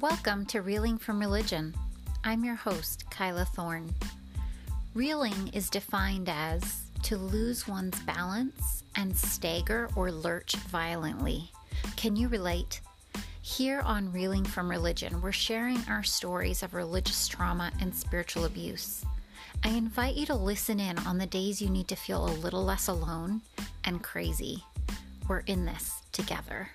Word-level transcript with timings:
Welcome 0.00 0.46
to 0.46 0.62
Reeling 0.62 0.96
from 0.98 1.18
Religion. 1.18 1.74
I'm 2.22 2.44
your 2.44 2.54
host, 2.54 3.10
Kyla 3.10 3.46
Thorne. 3.46 3.92
Reeling 4.94 5.48
is 5.48 5.68
defined 5.68 6.28
as 6.28 6.82
to 7.02 7.16
lose 7.16 7.66
one's 7.66 8.00
balance 8.02 8.84
and 8.94 9.16
stagger 9.16 9.88
or 9.96 10.12
lurch 10.12 10.54
violently. 10.54 11.50
Can 11.96 12.14
you 12.14 12.28
relate? 12.28 12.80
Here 13.42 13.80
on 13.80 14.12
Reeling 14.12 14.44
from 14.44 14.70
Religion, 14.70 15.20
we're 15.20 15.32
sharing 15.32 15.80
our 15.88 16.04
stories 16.04 16.62
of 16.62 16.74
religious 16.74 17.26
trauma 17.26 17.72
and 17.80 17.92
spiritual 17.92 18.44
abuse. 18.44 19.04
I 19.64 19.70
invite 19.70 20.14
you 20.14 20.26
to 20.26 20.34
listen 20.36 20.78
in 20.78 20.96
on 20.98 21.18
the 21.18 21.26
days 21.26 21.60
you 21.60 21.70
need 21.70 21.88
to 21.88 21.96
feel 21.96 22.24
a 22.24 22.38
little 22.38 22.64
less 22.64 22.86
alone 22.86 23.40
and 23.82 24.00
crazy. 24.00 24.62
We're 25.28 25.40
in 25.40 25.64
this 25.64 26.02
together. 26.12 26.68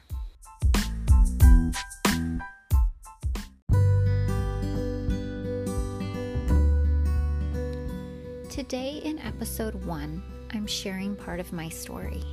Today, 8.53 9.01
in 9.03 9.17
episode 9.17 9.73
one, 9.83 10.21
I'm 10.51 10.67
sharing 10.67 11.15
part 11.15 11.39
of 11.39 11.51
my 11.51 11.69
story. 11.69 12.23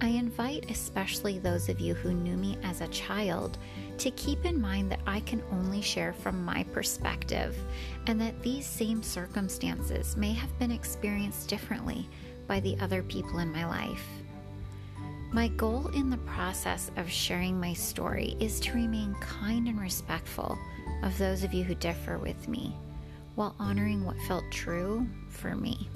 I 0.00 0.06
invite 0.10 0.70
especially 0.70 1.40
those 1.40 1.68
of 1.68 1.80
you 1.80 1.94
who 1.94 2.12
knew 2.14 2.36
me 2.36 2.56
as 2.62 2.80
a 2.80 2.86
child 2.86 3.58
to 3.96 4.12
keep 4.12 4.44
in 4.44 4.60
mind 4.60 4.92
that 4.92 5.00
I 5.08 5.18
can 5.18 5.42
only 5.50 5.82
share 5.82 6.12
from 6.12 6.44
my 6.44 6.62
perspective 6.72 7.58
and 8.06 8.20
that 8.20 8.40
these 8.44 8.64
same 8.64 9.02
circumstances 9.02 10.16
may 10.16 10.32
have 10.34 10.56
been 10.60 10.70
experienced 10.70 11.48
differently 11.48 12.08
by 12.46 12.60
the 12.60 12.78
other 12.78 13.02
people 13.02 13.40
in 13.40 13.50
my 13.50 13.66
life. 13.66 14.06
My 15.32 15.48
goal 15.48 15.88
in 15.88 16.10
the 16.10 16.18
process 16.18 16.92
of 16.96 17.10
sharing 17.10 17.58
my 17.58 17.72
story 17.72 18.36
is 18.38 18.60
to 18.60 18.72
remain 18.72 19.16
kind 19.16 19.66
and 19.66 19.80
respectful 19.80 20.56
of 21.02 21.18
those 21.18 21.42
of 21.42 21.52
you 21.52 21.64
who 21.64 21.74
differ 21.74 22.18
with 22.18 22.46
me 22.46 22.72
while 23.38 23.54
honoring 23.60 24.04
what 24.04 24.20
felt 24.22 24.42
true 24.50 25.06
for 25.28 25.54
me. 25.54 25.88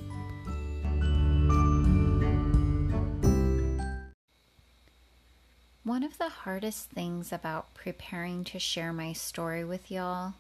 One 5.83 6.05
of 6.05 6.19
the 6.19 6.29
hardest 6.29 6.91
things 6.91 7.33
about 7.33 7.75
preparing 7.75 8.45
to 8.45 8.61
share 8.61 8.93
my 8.93 9.13
story 9.13 9.65
with 9.65 9.91
y'all 9.91 10.35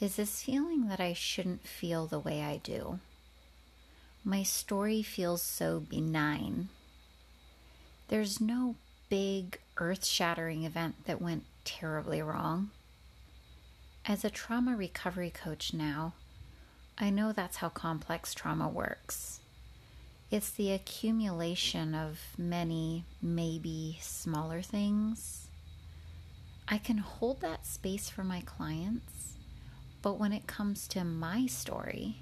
is 0.00 0.16
this 0.16 0.42
feeling 0.42 0.88
that 0.88 0.98
I 0.98 1.12
shouldn't 1.12 1.64
feel 1.64 2.06
the 2.06 2.18
way 2.18 2.42
I 2.42 2.56
do. 2.56 2.98
My 4.24 4.42
story 4.42 5.04
feels 5.04 5.42
so 5.42 5.78
benign. 5.78 6.70
There's 8.08 8.40
no 8.40 8.74
big, 9.08 9.60
earth 9.76 10.04
shattering 10.04 10.64
event 10.64 11.04
that 11.04 11.22
went 11.22 11.44
terribly 11.64 12.20
wrong. 12.20 12.70
As 14.08 14.24
a 14.24 14.30
trauma 14.30 14.76
recovery 14.76 15.30
coach 15.30 15.74
now, 15.74 16.12
I 16.96 17.10
know 17.10 17.32
that's 17.32 17.56
how 17.56 17.68
complex 17.68 18.34
trauma 18.34 18.68
works. 18.68 19.40
It's 20.30 20.50
the 20.50 20.70
accumulation 20.70 21.92
of 21.92 22.20
many, 22.38 23.04
maybe 23.20 23.98
smaller 24.00 24.62
things. 24.62 25.48
I 26.68 26.78
can 26.78 26.98
hold 26.98 27.40
that 27.40 27.66
space 27.66 28.08
for 28.08 28.22
my 28.22 28.42
clients, 28.42 29.34
but 30.02 30.20
when 30.20 30.32
it 30.32 30.46
comes 30.46 30.86
to 30.88 31.02
my 31.02 31.46
story, 31.46 32.18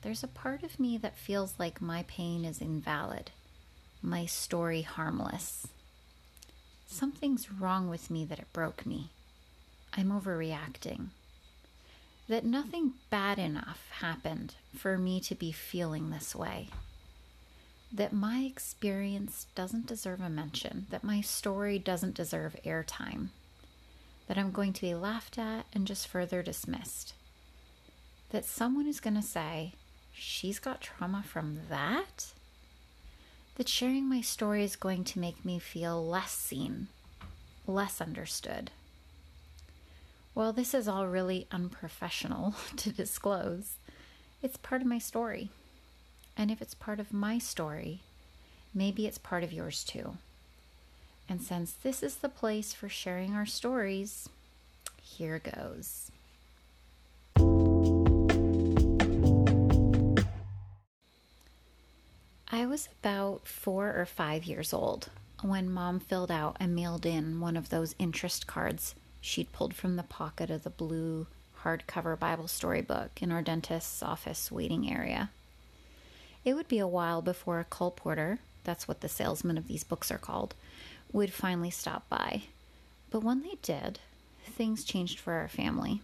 there's 0.00 0.24
a 0.24 0.28
part 0.28 0.62
of 0.62 0.80
me 0.80 0.96
that 0.96 1.18
feels 1.18 1.52
like 1.58 1.82
my 1.82 2.04
pain 2.08 2.46
is 2.46 2.62
invalid, 2.62 3.30
my 4.00 4.24
story 4.24 4.80
harmless. 4.80 5.68
Something's 6.86 7.52
wrong 7.52 7.90
with 7.90 8.10
me 8.10 8.24
that 8.24 8.38
it 8.38 8.52
broke 8.54 8.86
me. 8.86 9.10
I'm 9.96 10.10
overreacting. 10.10 11.08
That 12.28 12.44
nothing 12.44 12.94
bad 13.10 13.38
enough 13.38 13.86
happened 14.00 14.54
for 14.76 14.98
me 14.98 15.20
to 15.20 15.34
be 15.36 15.52
feeling 15.52 16.10
this 16.10 16.34
way. 16.34 16.68
That 17.92 18.12
my 18.12 18.38
experience 18.40 19.46
doesn't 19.54 19.86
deserve 19.86 20.20
a 20.20 20.28
mention, 20.28 20.86
that 20.90 21.04
my 21.04 21.20
story 21.20 21.78
doesn't 21.78 22.16
deserve 22.16 22.56
airtime, 22.64 23.28
that 24.26 24.36
I'm 24.36 24.50
going 24.50 24.72
to 24.72 24.80
be 24.80 24.94
laughed 24.94 25.38
at 25.38 25.66
and 25.72 25.86
just 25.86 26.08
further 26.08 26.42
dismissed. 26.42 27.14
That 28.30 28.44
someone 28.44 28.88
is 28.88 29.00
going 29.00 29.14
to 29.14 29.22
say, 29.22 29.74
She's 30.12 30.58
got 30.58 30.80
trauma 30.80 31.22
from 31.24 31.60
that? 31.68 32.32
That 33.56 33.68
sharing 33.68 34.08
my 34.08 34.22
story 34.22 34.64
is 34.64 34.76
going 34.76 35.04
to 35.04 35.20
make 35.20 35.44
me 35.44 35.58
feel 35.60 36.04
less 36.04 36.32
seen, 36.32 36.88
less 37.66 38.00
understood. 38.00 38.70
Well, 40.36 40.52
this 40.52 40.74
is 40.74 40.88
all 40.88 41.06
really 41.06 41.46
unprofessional 41.52 42.56
to 42.76 42.90
disclose. 42.90 43.76
It's 44.42 44.56
part 44.56 44.80
of 44.80 44.88
my 44.88 44.98
story. 44.98 45.50
And 46.36 46.50
if 46.50 46.60
it's 46.60 46.74
part 46.74 46.98
of 46.98 47.12
my 47.12 47.38
story, 47.38 48.00
maybe 48.74 49.06
it's 49.06 49.18
part 49.18 49.44
of 49.44 49.52
yours 49.52 49.84
too. 49.84 50.16
And 51.28 51.40
since 51.40 51.72
this 51.72 52.02
is 52.02 52.16
the 52.16 52.28
place 52.28 52.72
for 52.72 52.88
sharing 52.88 53.34
our 53.34 53.46
stories, 53.46 54.28
here 55.00 55.38
goes. 55.38 56.10
I 62.50 62.66
was 62.66 62.88
about 63.00 63.46
four 63.46 63.94
or 63.96 64.04
five 64.04 64.44
years 64.44 64.72
old 64.72 65.10
when 65.42 65.70
mom 65.70 66.00
filled 66.00 66.32
out 66.32 66.56
and 66.58 66.74
mailed 66.74 67.06
in 67.06 67.40
one 67.40 67.56
of 67.56 67.68
those 67.68 67.94
interest 68.00 68.48
cards 68.48 68.96
she'd 69.24 69.50
pulled 69.52 69.74
from 69.74 69.96
the 69.96 70.02
pocket 70.02 70.50
of 70.50 70.64
the 70.64 70.70
blue 70.70 71.26
hardcover 71.62 72.18
Bible 72.18 72.46
storybook 72.46 73.22
in 73.22 73.32
our 73.32 73.40
dentist's 73.40 74.02
office 74.02 74.52
waiting 74.52 74.92
area. 74.92 75.30
It 76.44 76.52
would 76.52 76.68
be 76.68 76.78
a 76.78 76.86
while 76.86 77.22
before 77.22 77.58
a 77.58 77.64
colporteur, 77.64 78.38
that's 78.64 78.86
what 78.86 79.00
the 79.00 79.08
salesmen 79.08 79.56
of 79.56 79.66
these 79.66 79.82
books 79.82 80.10
are 80.10 80.18
called, 80.18 80.54
would 81.10 81.32
finally 81.32 81.70
stop 81.70 82.06
by. 82.10 82.42
But 83.10 83.24
when 83.24 83.40
they 83.40 83.56
did, 83.62 83.98
things 84.44 84.84
changed 84.84 85.18
for 85.18 85.32
our 85.32 85.48
family. 85.48 86.02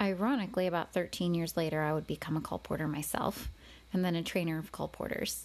Ironically, 0.00 0.66
about 0.66 0.92
13 0.92 1.34
years 1.34 1.56
later, 1.56 1.82
I 1.82 1.92
would 1.92 2.06
become 2.06 2.36
a 2.36 2.40
colporteur 2.40 2.90
myself, 2.90 3.48
and 3.92 4.04
then 4.04 4.16
a 4.16 4.24
trainer 4.24 4.58
of 4.58 4.72
colporteurs. 4.72 5.44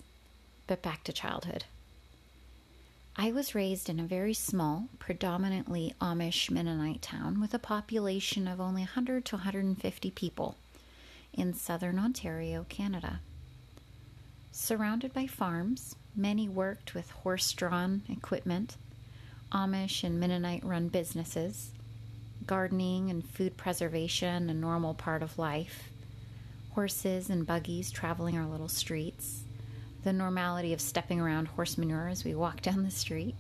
But 0.65 0.81
back 0.81 1.03
to 1.03 1.13
childhood. 1.13 1.65
I 3.17 3.31
was 3.31 3.55
raised 3.55 3.87
in 3.87 3.97
a 3.97 4.03
very 4.03 4.33
small, 4.33 4.89
predominantly 4.99 5.93
Amish 6.01 6.51
Mennonite 6.51 7.01
town 7.01 7.39
with 7.39 7.53
a 7.53 7.59
population 7.59 8.45
of 8.45 8.59
only 8.59 8.81
100 8.81 9.23
to 9.25 9.35
150 9.37 10.11
people 10.11 10.57
in 11.33 11.53
southern 11.53 11.97
Ontario, 11.97 12.65
Canada. 12.67 13.21
Surrounded 14.51 15.13
by 15.13 15.27
farms, 15.27 15.95
many 16.13 16.49
worked 16.49 16.93
with 16.93 17.09
horse 17.11 17.53
drawn 17.53 18.01
equipment, 18.09 18.75
Amish 19.49 20.03
and 20.03 20.19
Mennonite 20.19 20.65
run 20.65 20.89
businesses, 20.89 21.71
gardening 22.45 23.09
and 23.09 23.23
food 23.25 23.55
preservation 23.55 24.49
a 24.49 24.53
normal 24.53 24.93
part 24.93 25.23
of 25.23 25.39
life, 25.39 25.89
horses 26.71 27.29
and 27.29 27.47
buggies 27.47 27.91
traveling 27.91 28.37
our 28.37 28.45
little 28.45 28.67
streets 28.67 29.44
the 30.05 30.13
normality 30.13 30.71
of 30.71 30.79
stepping 30.79 31.19
around 31.19 31.47
horse 31.47 31.79
manure 31.79 32.07
as 32.07 32.23
we 32.23 32.35
walk 32.35 32.61
down 32.61 32.83
the 32.83 32.91
street, 32.91 33.35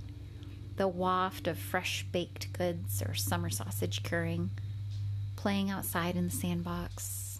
the 0.77 0.87
waft 0.87 1.45
of 1.45 1.59
fresh 1.59 2.03
baked 2.11 2.51
goods 2.53 3.03
or 3.03 3.13
summer 3.13 3.51
sausage 3.51 4.01
curing, 4.01 4.49
playing 5.35 5.69
outside 5.69 6.15
in 6.15 6.25
the 6.25 6.31
sandbox, 6.31 7.39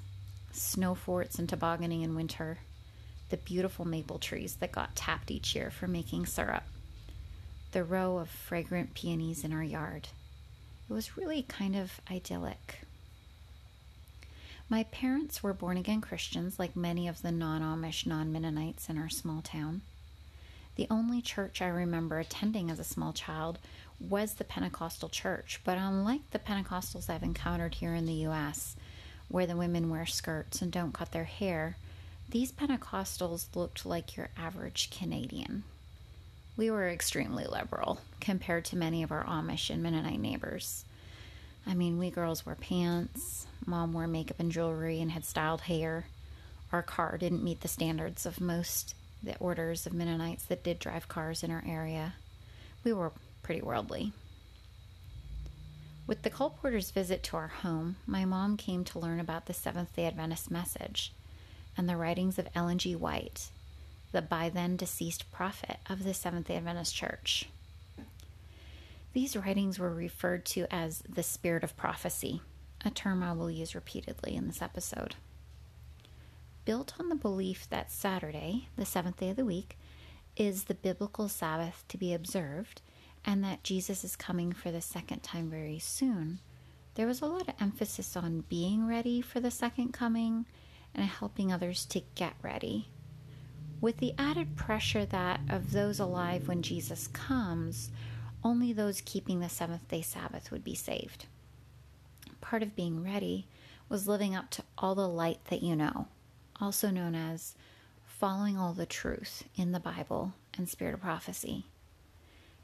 snow 0.51 0.93
forts 0.93 1.39
and 1.39 1.49
tobogganing 1.49 2.03
in 2.03 2.15
winter, 2.15 2.59
the 3.29 3.37
beautiful 3.37 3.83
maple 3.83 4.19
trees 4.19 4.57
that 4.57 4.71
got 4.71 4.95
tapped 4.95 5.31
each 5.31 5.55
year 5.55 5.71
for 5.71 5.87
making 5.87 6.27
syrup, 6.27 6.63
the 7.71 7.83
row 7.83 8.19
of 8.19 8.29
fragrant 8.29 8.93
peonies 8.93 9.43
in 9.43 9.51
our 9.51 9.63
yard. 9.63 10.07
It 10.87 10.93
was 10.93 11.17
really 11.17 11.41
kind 11.41 11.75
of 11.75 11.99
idyllic. 12.11 12.84
My 14.67 14.83
parents 14.83 15.43
were 15.43 15.53
born 15.53 15.77
again 15.77 16.01
Christians, 16.01 16.57
like 16.57 16.75
many 16.75 17.07
of 17.07 17.21
the 17.21 17.31
non 17.31 17.61
Amish, 17.61 18.07
non 18.07 18.31
Mennonites 18.31 18.89
in 18.89 18.97
our 18.97 19.09
small 19.09 19.41
town. 19.41 19.81
The 20.75 20.87
only 20.89 21.21
church 21.21 21.61
I 21.61 21.67
remember 21.67 22.19
attending 22.19 22.71
as 22.71 22.79
a 22.79 22.83
small 22.83 23.13
child 23.13 23.59
was 23.99 24.33
the 24.33 24.43
Pentecostal 24.43 25.07
church, 25.09 25.61
but 25.63 25.77
unlike 25.77 26.31
the 26.31 26.39
Pentecostals 26.39 27.09
I've 27.09 27.23
encountered 27.23 27.75
here 27.75 27.93
in 27.93 28.07
the 28.07 28.25
US, 28.27 28.75
where 29.29 29.45
the 29.45 29.55
women 29.55 29.89
wear 29.89 30.07
skirts 30.07 30.61
and 30.61 30.71
don't 30.71 30.93
cut 30.93 31.11
their 31.11 31.25
hair, 31.25 31.77
these 32.27 32.51
Pentecostals 32.51 33.55
looked 33.55 33.85
like 33.85 34.17
your 34.17 34.29
average 34.35 34.89
Canadian. 34.89 35.63
We 36.57 36.71
were 36.71 36.89
extremely 36.89 37.45
liberal 37.45 37.99
compared 38.19 38.65
to 38.65 38.77
many 38.77 39.03
of 39.03 39.11
our 39.11 39.23
Amish 39.25 39.69
and 39.69 39.83
Mennonite 39.83 40.19
neighbors. 40.19 40.85
I 41.67 41.73
mean, 41.73 41.97
we 41.97 42.11
girls 42.11 42.45
wore 42.45 42.55
pants, 42.55 43.47
mom 43.65 43.93
wore 43.93 44.07
makeup 44.07 44.39
and 44.39 44.51
jewelry, 44.51 45.01
and 45.01 45.11
had 45.11 45.25
styled 45.25 45.61
hair. 45.61 46.05
Our 46.71 46.83
car 46.83 47.17
didn't 47.17 47.43
meet 47.43 47.61
the 47.61 47.67
standards 47.67 48.25
of 48.25 48.39
most 48.39 48.93
the 49.23 49.37
orders 49.37 49.87
of 49.87 49.93
Mennonites 49.93 50.45
that 50.45 50.63
did 50.63 50.77
drive 50.77 51.07
cars 51.07 51.43
in 51.43 51.49
our 51.49 51.63
area. 51.67 52.13
We 52.83 52.93
were 52.93 53.11
pretty 53.41 53.61
worldly. 53.61 54.13
With 56.07 56.21
the 56.21 56.29
colporteurs' 56.29 56.91
visit 56.91 57.23
to 57.23 57.37
our 57.37 57.47
home, 57.47 57.95
my 58.05 58.25
mom 58.25 58.57
came 58.57 58.83
to 58.85 58.99
learn 58.99 59.19
about 59.19 59.47
the 59.47 59.53
Seventh 59.53 59.95
day 59.95 60.05
Adventist 60.05 60.51
message 60.51 61.11
and 61.75 61.89
the 61.89 61.97
writings 61.97 62.37
of 62.37 62.47
Ellen 62.53 62.77
G. 62.77 62.95
White, 62.95 63.49
the 64.11 64.21
by 64.21 64.49
then 64.49 64.75
deceased 64.75 65.31
prophet 65.31 65.77
of 65.89 66.03
the 66.03 66.13
Seventh 66.13 66.47
day 66.47 66.57
Adventist 66.57 66.95
Church. 66.95 67.49
These 69.15 69.37
writings 69.37 69.79
were 69.79 69.93
referred 69.93 70.43
to 70.47 70.67
as 70.69 71.01
the 71.07 71.23
spirit 71.23 71.63
of 71.63 71.77
prophecy, 71.77 72.41
a 72.83 72.89
term 72.89 73.23
I 73.23 73.31
will 73.31 73.49
use 73.49 73.73
repeatedly 73.73 74.35
in 74.35 74.45
this 74.45 74.61
episode. 74.61 75.15
Built 76.65 76.95
on 76.99 77.07
the 77.07 77.15
belief 77.15 77.65
that 77.69 77.93
Saturday, 77.93 78.67
the 78.75 78.83
seventh 78.85 79.15
day 79.15 79.29
of 79.29 79.37
the 79.37 79.45
week, 79.45 79.77
is 80.35 80.65
the 80.65 80.73
biblical 80.73 81.29
Sabbath 81.29 81.85
to 81.87 81.97
be 81.97 82.13
observed 82.13 82.81
and 83.23 83.41
that 83.41 83.63
Jesus 83.63 84.03
is 84.03 84.17
coming 84.17 84.51
for 84.51 84.69
the 84.69 84.81
second 84.81 85.23
time 85.23 85.49
very 85.49 85.79
soon, 85.79 86.39
there 86.95 87.07
was 87.07 87.21
a 87.21 87.25
lot 87.25 87.47
of 87.47 87.55
emphasis 87.61 88.17
on 88.17 88.43
being 88.49 88.85
ready 88.85 89.21
for 89.21 89.39
the 89.39 89.49
second 89.49 89.93
coming 89.93 90.45
and 90.93 91.05
helping 91.05 91.53
others 91.53 91.85
to 91.85 92.01
get 92.15 92.33
ready. 92.41 92.89
With 93.79 93.95
the 93.95 94.13
added 94.17 94.57
pressure 94.57 95.05
that 95.05 95.39
of 95.47 95.71
those 95.71 96.01
alive 96.01 96.49
when 96.49 96.61
Jesus 96.61 97.07
comes, 97.07 97.91
only 98.45 98.71
those 98.71 99.01
keeping 99.01 99.39
the 99.39 99.49
seventh 99.49 99.87
day 99.87 100.03
Sabbath 100.03 100.51
would 100.51 100.63
be 100.63 100.75
saved. 100.75 101.25
Part 102.41 102.61
of 102.61 102.75
being 102.75 103.03
ready 103.03 103.47
was 103.89 104.07
living 104.07 104.35
up 104.35 104.51
to 104.51 104.63
all 104.77 104.93
the 104.93 105.09
light 105.09 105.43
that 105.45 105.63
you 105.63 105.75
know, 105.75 106.07
also 106.61 106.91
known 106.91 107.15
as 107.15 107.55
following 108.05 108.55
all 108.55 108.73
the 108.73 108.85
truth 108.85 109.43
in 109.55 109.71
the 109.71 109.79
Bible 109.79 110.33
and 110.55 110.69
spirit 110.69 110.93
of 110.93 111.01
prophecy. 111.01 111.65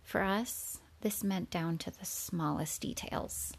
For 0.04 0.22
us, 0.22 0.80
this 1.02 1.24
meant 1.24 1.50
down 1.50 1.80
to 1.80 1.92
the 1.92 2.06
smallest 2.06 2.80
details. 2.80 3.54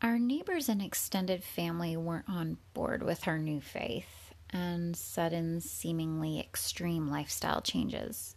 Our 0.00 0.18
neighbors 0.18 0.68
and 0.68 0.80
extended 0.80 1.42
family 1.42 1.96
weren't 1.96 2.28
on 2.28 2.58
board 2.72 3.02
with 3.02 3.24
her 3.24 3.36
new 3.36 3.60
faith 3.60 4.32
and 4.50 4.96
sudden, 4.96 5.60
seemingly 5.60 6.38
extreme 6.38 7.08
lifestyle 7.08 7.60
changes. 7.60 8.36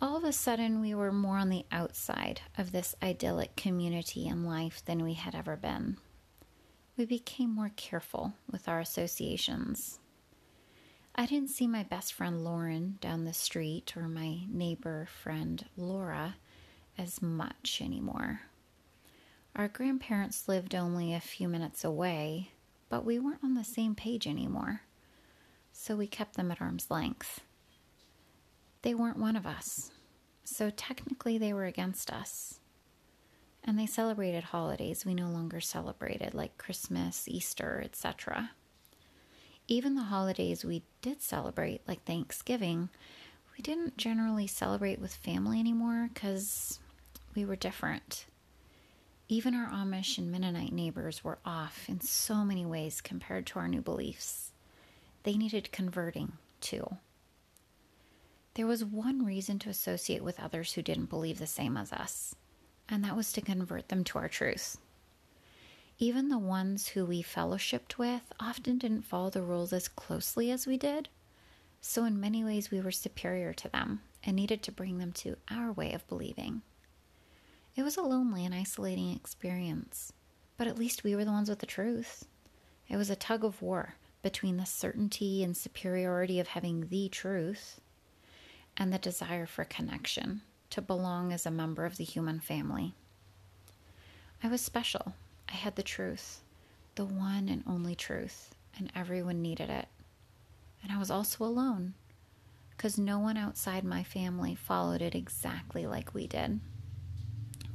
All 0.00 0.16
of 0.16 0.22
a 0.22 0.32
sudden, 0.32 0.80
we 0.80 0.94
were 0.94 1.10
more 1.10 1.38
on 1.38 1.48
the 1.48 1.66
outside 1.72 2.40
of 2.56 2.70
this 2.70 2.94
idyllic 3.02 3.56
community 3.56 4.28
and 4.28 4.46
life 4.46 4.84
than 4.84 5.02
we 5.02 5.14
had 5.14 5.34
ever 5.34 5.56
been. 5.56 5.96
We 6.96 7.04
became 7.04 7.52
more 7.52 7.72
careful 7.74 8.34
with 8.48 8.68
our 8.68 8.78
associations. 8.78 9.98
I 11.16 11.26
didn't 11.26 11.50
see 11.50 11.66
my 11.66 11.82
best 11.82 12.12
friend 12.12 12.44
Lauren 12.44 12.98
down 13.00 13.24
the 13.24 13.32
street 13.32 13.96
or 13.96 14.06
my 14.06 14.42
neighbor 14.48 15.08
friend 15.22 15.64
Laura 15.76 16.36
as 16.96 17.20
much 17.20 17.80
anymore. 17.82 18.42
Our 19.56 19.66
grandparents 19.66 20.46
lived 20.46 20.76
only 20.76 21.12
a 21.12 21.20
few 21.20 21.48
minutes 21.48 21.82
away, 21.82 22.52
but 22.88 23.04
we 23.04 23.18
weren't 23.18 23.42
on 23.42 23.54
the 23.54 23.64
same 23.64 23.96
page 23.96 24.28
anymore, 24.28 24.82
so 25.72 25.96
we 25.96 26.06
kept 26.06 26.36
them 26.36 26.52
at 26.52 26.62
arm's 26.62 26.88
length. 26.88 27.40
They 28.82 28.94
weren't 28.94 29.18
one 29.18 29.36
of 29.36 29.46
us, 29.46 29.90
so 30.44 30.70
technically 30.70 31.38
they 31.38 31.52
were 31.52 31.64
against 31.64 32.12
us. 32.12 32.60
And 33.64 33.78
they 33.78 33.86
celebrated 33.86 34.44
holidays 34.44 35.04
we 35.04 35.14
no 35.14 35.28
longer 35.28 35.60
celebrated, 35.60 36.32
like 36.32 36.56
Christmas, 36.58 37.28
Easter, 37.28 37.82
etc 37.84 38.50
even 39.68 39.94
the 39.94 40.04
holidays 40.04 40.64
we 40.64 40.82
did 41.02 41.22
celebrate, 41.22 41.82
like 41.86 42.02
Thanksgiving, 42.04 42.88
we 43.56 43.62
didn't 43.62 43.98
generally 43.98 44.46
celebrate 44.46 44.98
with 44.98 45.14
family 45.14 45.60
anymore 45.60 46.08
because 46.12 46.80
we 47.34 47.44
were 47.44 47.56
different. 47.56 48.24
Even 49.28 49.54
our 49.54 49.68
Amish 49.68 50.16
and 50.16 50.32
Mennonite 50.32 50.72
neighbors 50.72 51.22
were 51.22 51.38
off 51.44 51.84
in 51.86 52.00
so 52.00 52.44
many 52.44 52.64
ways 52.64 53.02
compared 53.02 53.46
to 53.46 53.58
our 53.58 53.68
new 53.68 53.82
beliefs. 53.82 54.52
They 55.24 55.34
needed 55.34 55.70
converting 55.70 56.32
too. 56.62 56.96
There 58.58 58.66
was 58.66 58.84
one 58.84 59.24
reason 59.24 59.60
to 59.60 59.70
associate 59.70 60.24
with 60.24 60.40
others 60.40 60.72
who 60.72 60.82
didn't 60.82 61.10
believe 61.10 61.38
the 61.38 61.46
same 61.46 61.76
as 61.76 61.92
us, 61.92 62.34
and 62.88 63.04
that 63.04 63.14
was 63.14 63.32
to 63.34 63.40
convert 63.40 63.88
them 63.88 64.02
to 64.02 64.18
our 64.18 64.28
truth. 64.28 64.78
Even 66.00 66.28
the 66.28 66.38
ones 66.38 66.88
who 66.88 67.06
we 67.06 67.22
fellowshipped 67.22 67.98
with 67.98 68.22
often 68.40 68.76
didn't 68.76 69.02
follow 69.02 69.30
the 69.30 69.42
rules 69.42 69.72
as 69.72 69.86
closely 69.86 70.50
as 70.50 70.66
we 70.66 70.76
did. 70.76 71.08
So, 71.80 72.04
in 72.04 72.18
many 72.18 72.42
ways, 72.42 72.72
we 72.72 72.80
were 72.80 72.90
superior 72.90 73.52
to 73.52 73.68
them 73.68 74.02
and 74.24 74.34
needed 74.34 74.64
to 74.64 74.72
bring 74.72 74.98
them 74.98 75.12
to 75.12 75.36
our 75.48 75.70
way 75.70 75.92
of 75.92 76.08
believing. 76.08 76.62
It 77.76 77.84
was 77.84 77.96
a 77.96 78.02
lonely 78.02 78.44
and 78.44 78.52
isolating 78.52 79.14
experience, 79.14 80.12
but 80.56 80.66
at 80.66 80.80
least 80.80 81.04
we 81.04 81.14
were 81.14 81.24
the 81.24 81.30
ones 81.30 81.48
with 81.48 81.60
the 81.60 81.66
truth. 81.66 82.24
It 82.88 82.96
was 82.96 83.08
a 83.08 83.14
tug 83.14 83.44
of 83.44 83.62
war 83.62 83.94
between 84.20 84.56
the 84.56 84.66
certainty 84.66 85.44
and 85.44 85.56
superiority 85.56 86.40
of 86.40 86.48
having 86.48 86.88
the 86.88 87.08
truth 87.08 87.80
and 88.78 88.92
the 88.92 88.98
desire 88.98 89.44
for 89.44 89.64
connection, 89.64 90.40
to 90.70 90.80
belong 90.80 91.32
as 91.32 91.44
a 91.44 91.50
member 91.50 91.84
of 91.84 91.98
the 91.98 92.04
human 92.04 92.40
family. 92.40 92.94
I 94.42 94.48
was 94.48 94.60
special 94.60 95.12
I 95.48 95.56
had 95.56 95.76
the 95.76 95.82
truth, 95.82 96.40
the 96.94 97.04
one 97.04 97.48
and 97.48 97.64
only 97.66 97.94
truth, 97.94 98.54
and 98.78 98.92
everyone 98.94 99.42
needed 99.42 99.68
it. 99.68 99.88
And 100.82 100.92
I 100.92 100.98
was 100.98 101.10
also 101.10 101.44
alone 101.44 101.94
because 102.70 102.96
no 102.96 103.18
one 103.18 103.36
outside 103.36 103.82
my 103.82 104.04
family 104.04 104.54
followed 104.54 105.02
it 105.02 105.14
exactly 105.14 105.84
like 105.84 106.14
we 106.14 106.28
did. 106.28 106.60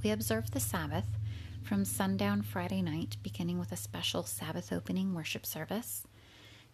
We 0.01 0.11
observed 0.11 0.53
the 0.53 0.61
Sabbath 0.61 1.05
from 1.63 1.83
sundown 1.83 2.41
Friday 2.41 2.81
night, 2.81 3.17
beginning 3.21 3.59
with 3.59 3.73
a 3.73 3.77
special 3.77 4.23
Sabbath 4.23 4.71
opening 4.71 5.13
worship 5.13 5.45
service, 5.45 6.07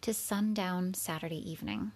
to 0.01 0.13
sundown 0.13 0.93
Saturday 0.93 1.49
evening. 1.49 1.91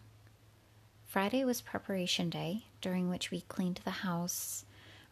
Friday 1.13 1.45
was 1.45 1.61
preparation 1.61 2.31
day, 2.31 2.63
during 2.81 3.07
which 3.07 3.29
we 3.29 3.41
cleaned 3.41 3.79
the 3.83 3.91
house, 3.91 4.65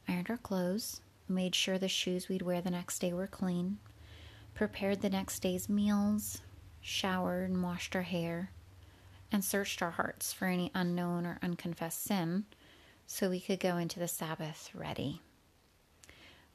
ironed 0.08 0.32
our 0.32 0.38
clothes, 0.38 1.00
made 1.30 1.54
sure 1.54 1.78
the 1.78 1.88
shoes 1.88 2.28
we'd 2.28 2.42
wear 2.42 2.60
the 2.60 2.72
next 2.72 2.98
day 2.98 3.14
were 3.14 3.28
clean, 3.28 3.78
prepared 4.56 5.02
the 5.02 5.12
next 5.12 5.42
day's 5.42 5.70
meals, 5.70 6.42
showered 6.82 7.52
and 7.52 7.62
washed 7.62 7.96
our 7.96 8.02
hair, 8.02 8.50
and 9.32 9.46
searched 9.46 9.84
our 9.84 9.92
hearts 9.92 10.34
for 10.34 10.48
any 10.48 10.72
unknown 10.74 11.28
or 11.28 11.38
unconfessed 11.44 12.04
sin 12.04 12.46
so 13.06 13.30
we 13.30 13.40
could 13.40 13.60
go 13.60 13.78
into 13.78 14.00
the 14.00 14.08
Sabbath 14.08 14.72
ready. 14.74 15.22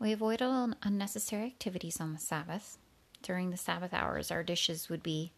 We 0.00 0.10
avoided 0.10 0.74
unnecessary 0.82 1.46
activities 1.46 2.00
on 2.00 2.14
the 2.14 2.18
Sabbath. 2.18 2.78
During 3.22 3.50
the 3.50 3.56
Sabbath 3.56 3.94
hours, 3.94 4.32
our 4.32 4.42
dishes 4.42 4.88
would 4.88 5.04
be 5.04 5.30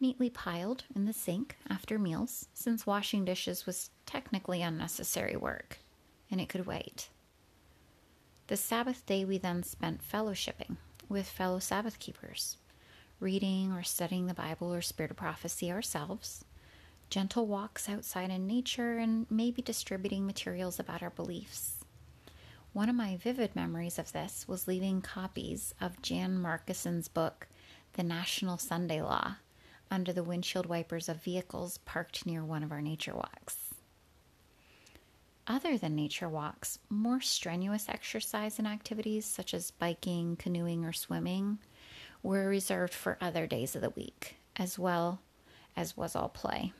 neatly 0.00 0.30
piled 0.30 0.84
in 0.94 1.04
the 1.04 1.12
sink 1.12 1.56
after 1.68 1.98
meals, 1.98 2.48
since 2.54 2.86
washing 2.86 3.24
dishes 3.24 3.66
was 3.66 3.90
technically 4.06 4.62
unnecessary 4.62 5.36
work 5.36 5.78
and 6.30 6.40
it 6.40 6.48
could 6.48 6.66
wait. 6.66 7.08
The 8.48 8.56
Sabbath 8.56 9.06
day 9.06 9.24
we 9.24 9.38
then 9.38 9.62
spent 9.62 10.06
fellowshipping 10.06 10.76
with 11.08 11.28
fellow 11.28 11.58
Sabbath 11.58 11.98
keepers, 11.98 12.56
reading 13.20 13.72
or 13.72 13.82
studying 13.82 14.26
the 14.26 14.34
Bible 14.34 14.74
or 14.74 14.82
Spirit 14.82 15.12
of 15.12 15.16
Prophecy 15.16 15.70
ourselves, 15.70 16.44
gentle 17.08 17.46
walks 17.46 17.88
outside 17.88 18.30
in 18.30 18.46
nature, 18.46 18.98
and 18.98 19.26
maybe 19.30 19.62
distributing 19.62 20.26
materials 20.26 20.80
about 20.80 21.02
our 21.02 21.10
beliefs. 21.10 21.84
One 22.72 22.88
of 22.88 22.96
my 22.96 23.16
vivid 23.16 23.54
memories 23.54 23.98
of 23.98 24.12
this 24.12 24.48
was 24.48 24.66
leaving 24.66 25.00
copies 25.00 25.72
of 25.80 26.02
Jan 26.02 26.36
Marcussen's 26.36 27.06
book, 27.06 27.46
The 27.92 28.02
National 28.02 28.58
Sunday 28.58 29.00
Law, 29.00 29.36
under 29.90 30.12
the 30.12 30.24
windshield 30.24 30.66
wipers 30.66 31.08
of 31.08 31.22
vehicles 31.22 31.78
parked 31.78 32.26
near 32.26 32.44
one 32.44 32.62
of 32.62 32.72
our 32.72 32.82
nature 32.82 33.14
walks. 33.14 33.74
Other 35.46 35.76
than 35.76 35.94
nature 35.94 36.28
walks, 36.28 36.78
more 36.88 37.20
strenuous 37.20 37.88
exercise 37.88 38.58
and 38.58 38.66
activities 38.66 39.26
such 39.26 39.52
as 39.52 39.72
biking, 39.72 40.36
canoeing, 40.36 40.84
or 40.84 40.92
swimming 40.92 41.58
were 42.22 42.48
reserved 42.48 42.94
for 42.94 43.18
other 43.20 43.46
days 43.46 43.76
of 43.76 43.82
the 43.82 43.90
week, 43.90 44.36
as 44.56 44.78
well 44.78 45.20
as 45.76 45.96
was 45.96 46.16
all 46.16 46.30
play. 46.30 46.72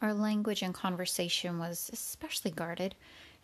Our 0.00 0.14
language 0.14 0.62
and 0.62 0.72
conversation 0.72 1.58
was 1.58 1.90
especially 1.92 2.50
guarded 2.50 2.94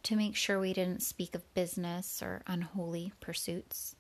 to 0.05 0.17
make 0.17 0.35
sure 0.35 0.59
we 0.59 0.73
didn't 0.73 1.03
speak 1.03 1.35
of 1.35 1.55
business 1.55 2.23
or 2.23 2.43
unholy 2.47 3.13
pursuits. 3.21 3.95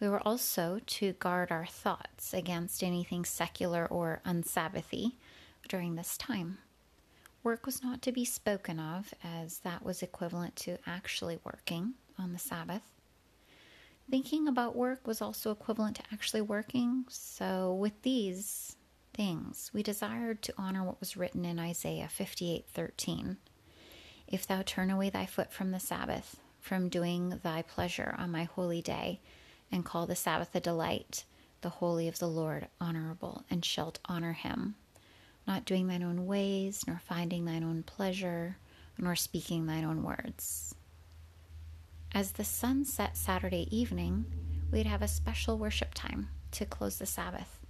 We 0.00 0.08
were 0.08 0.26
also 0.26 0.80
to 0.86 1.12
guard 1.14 1.50
our 1.50 1.66
thoughts 1.66 2.32
against 2.32 2.84
anything 2.84 3.24
secular 3.24 3.86
or 3.86 4.20
unsabbathy 4.24 5.16
during 5.68 5.96
this 5.96 6.16
time. 6.16 6.58
Work 7.42 7.66
was 7.66 7.82
not 7.82 8.02
to 8.02 8.12
be 8.12 8.24
spoken 8.24 8.78
of, 8.78 9.12
as 9.24 9.58
that 9.60 9.84
was 9.84 10.02
equivalent 10.02 10.54
to 10.56 10.78
actually 10.86 11.38
working 11.44 11.94
on 12.18 12.32
the 12.32 12.38
Sabbath. 12.38 12.82
Thinking 14.10 14.48
about 14.48 14.76
work 14.76 15.06
was 15.06 15.20
also 15.20 15.50
equivalent 15.50 15.96
to 15.96 16.02
actually 16.12 16.40
working, 16.40 17.04
so 17.08 17.74
with 17.74 18.00
these 18.02 18.76
things, 19.14 19.70
we 19.74 19.82
desired 19.82 20.42
to 20.42 20.54
honor 20.56 20.84
what 20.84 21.00
was 21.00 21.16
written 21.16 21.44
in 21.44 21.58
Isaiah 21.58 22.08
58:13. 22.08 23.36
If 24.26 24.46
thou 24.46 24.62
turn 24.62 24.90
away 24.90 25.10
thy 25.10 25.26
foot 25.26 25.52
from 25.52 25.72
the 25.72 25.80
Sabbath, 25.80 26.40
from 26.60 26.88
doing 26.88 27.40
thy 27.42 27.62
pleasure 27.62 28.14
on 28.18 28.30
my 28.30 28.44
holy 28.44 28.80
day, 28.80 29.20
and 29.70 29.84
call 29.84 30.06
the 30.06 30.16
Sabbath 30.16 30.54
a 30.54 30.60
delight, 30.60 31.24
the 31.60 31.68
holy 31.68 32.08
of 32.08 32.18
the 32.18 32.28
Lord 32.28 32.68
honorable, 32.80 33.44
and 33.50 33.64
shalt 33.64 33.98
honor 34.06 34.32
him, 34.32 34.76
not 35.46 35.64
doing 35.64 35.86
thine 35.86 36.02
own 36.02 36.26
ways, 36.26 36.84
nor 36.86 37.00
finding 37.04 37.44
thine 37.44 37.64
own 37.64 37.82
pleasure, 37.82 38.56
nor 38.96 39.16
speaking 39.16 39.66
thine 39.66 39.84
own 39.84 40.02
words. 40.02 40.74
As 42.12 42.32
the 42.32 42.44
sun 42.44 42.84
set 42.84 43.16
Saturday 43.16 43.68
evening, 43.76 44.24
we'd 44.70 44.86
have 44.86 45.02
a 45.02 45.08
special 45.08 45.58
worship 45.58 45.94
time 45.94 46.28
to 46.52 46.64
close 46.64 46.98
the 46.98 47.06
Sabbath, 47.06 47.60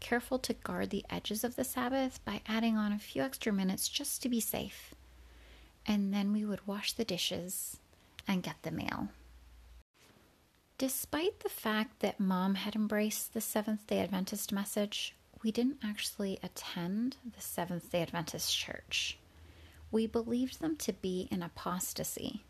careful 0.00 0.38
to 0.40 0.52
guard 0.52 0.90
the 0.90 1.04
edges 1.08 1.44
of 1.44 1.56
the 1.56 1.64
Sabbath 1.64 2.24
by 2.24 2.42
adding 2.46 2.76
on 2.76 2.92
a 2.92 2.98
few 2.98 3.22
extra 3.22 3.52
minutes 3.52 3.88
just 3.88 4.22
to 4.22 4.28
be 4.28 4.40
safe. 4.40 4.94
And 5.86 6.12
then 6.12 6.32
we 6.32 6.44
would 6.44 6.66
wash 6.66 6.92
the 6.92 7.04
dishes 7.04 7.78
and 8.26 8.42
get 8.42 8.56
the 8.62 8.70
mail. 8.70 9.08
Despite 10.76 11.40
the 11.40 11.48
fact 11.48 12.00
that 12.00 12.18
mom 12.18 12.56
had 12.56 12.74
embraced 12.74 13.32
the 13.32 13.40
Seventh 13.40 13.86
day 13.86 14.00
Adventist 14.00 14.52
message, 14.52 15.14
we 15.40 15.52
didn't 15.52 15.78
actually 15.84 16.40
attend 16.42 17.16
the 17.24 17.40
Seventh 17.40 17.90
day 17.92 18.02
Adventist 18.02 18.52
church. 18.56 19.16
We 19.92 20.08
believed 20.08 20.60
them 20.60 20.74
to 20.78 20.92
be 20.92 21.28
in 21.30 21.44
apostasy, 21.44 22.42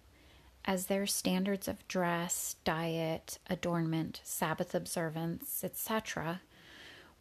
as 0.64 0.86
their 0.86 1.06
standards 1.06 1.68
of 1.68 1.86
dress, 1.86 2.56
diet, 2.64 3.38
adornment, 3.50 4.22
Sabbath 4.24 4.74
observance, 4.74 5.62
etc., 5.62 6.40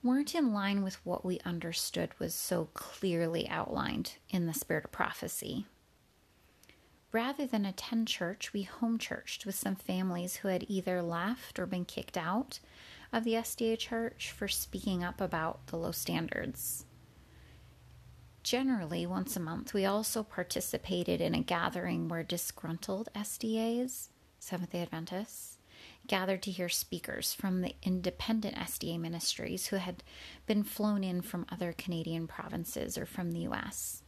weren't 0.01 0.33
in 0.33 0.53
line 0.53 0.83
with 0.83 1.05
what 1.05 1.25
we 1.25 1.39
understood 1.41 2.11
was 2.17 2.33
so 2.33 2.69
clearly 2.73 3.47
outlined 3.49 4.13
in 4.29 4.47
the 4.47 4.53
Spirit 4.53 4.85
of 4.85 4.91
Prophecy. 4.93 5.65
Rather 7.13 7.45
than 7.45 7.63
attend 7.63 8.07
church, 8.07 8.53
we 8.53 8.63
home 8.63 8.97
churched 8.97 9.45
with 9.45 9.53
some 9.53 9.75
families 9.75 10.37
who 10.37 10.47
had 10.47 10.65
either 10.67 10.99
left 11.03 11.59
or 11.59 11.67
been 11.67 11.85
kicked 11.85 12.17
out 12.17 12.59
of 13.13 13.23
the 13.23 13.33
SDA 13.33 13.77
church 13.77 14.31
for 14.31 14.47
speaking 14.47 15.03
up 15.03 15.21
about 15.21 15.67
the 15.67 15.77
low 15.77 15.91
standards. 15.91 16.85
Generally, 18.41 19.05
once 19.05 19.37
a 19.37 19.39
month, 19.39 19.75
we 19.75 19.85
also 19.85 20.23
participated 20.23 21.21
in 21.21 21.35
a 21.35 21.43
gathering 21.43 22.07
where 22.07 22.23
disgruntled 22.23 23.09
SDAs, 23.15 24.09
Seventh 24.39 24.71
day 24.71 24.81
Adventists, 24.81 25.59
gathered 26.07 26.41
to 26.41 26.51
hear 26.51 26.67
speakers 26.67 27.31
from 27.31 27.61
the 27.61 27.75
independent 27.83 28.55
SDA 28.55 28.99
ministries 28.99 29.67
who 29.67 29.75
had 29.75 30.03
been 30.47 30.63
flown 30.63 31.03
in 31.03 31.21
from 31.21 31.45
other 31.51 31.73
Canadian 31.73 32.25
provinces 32.25 32.97
or 32.97 33.05
from 33.05 33.31
the 33.31 33.41
US. 33.41 34.02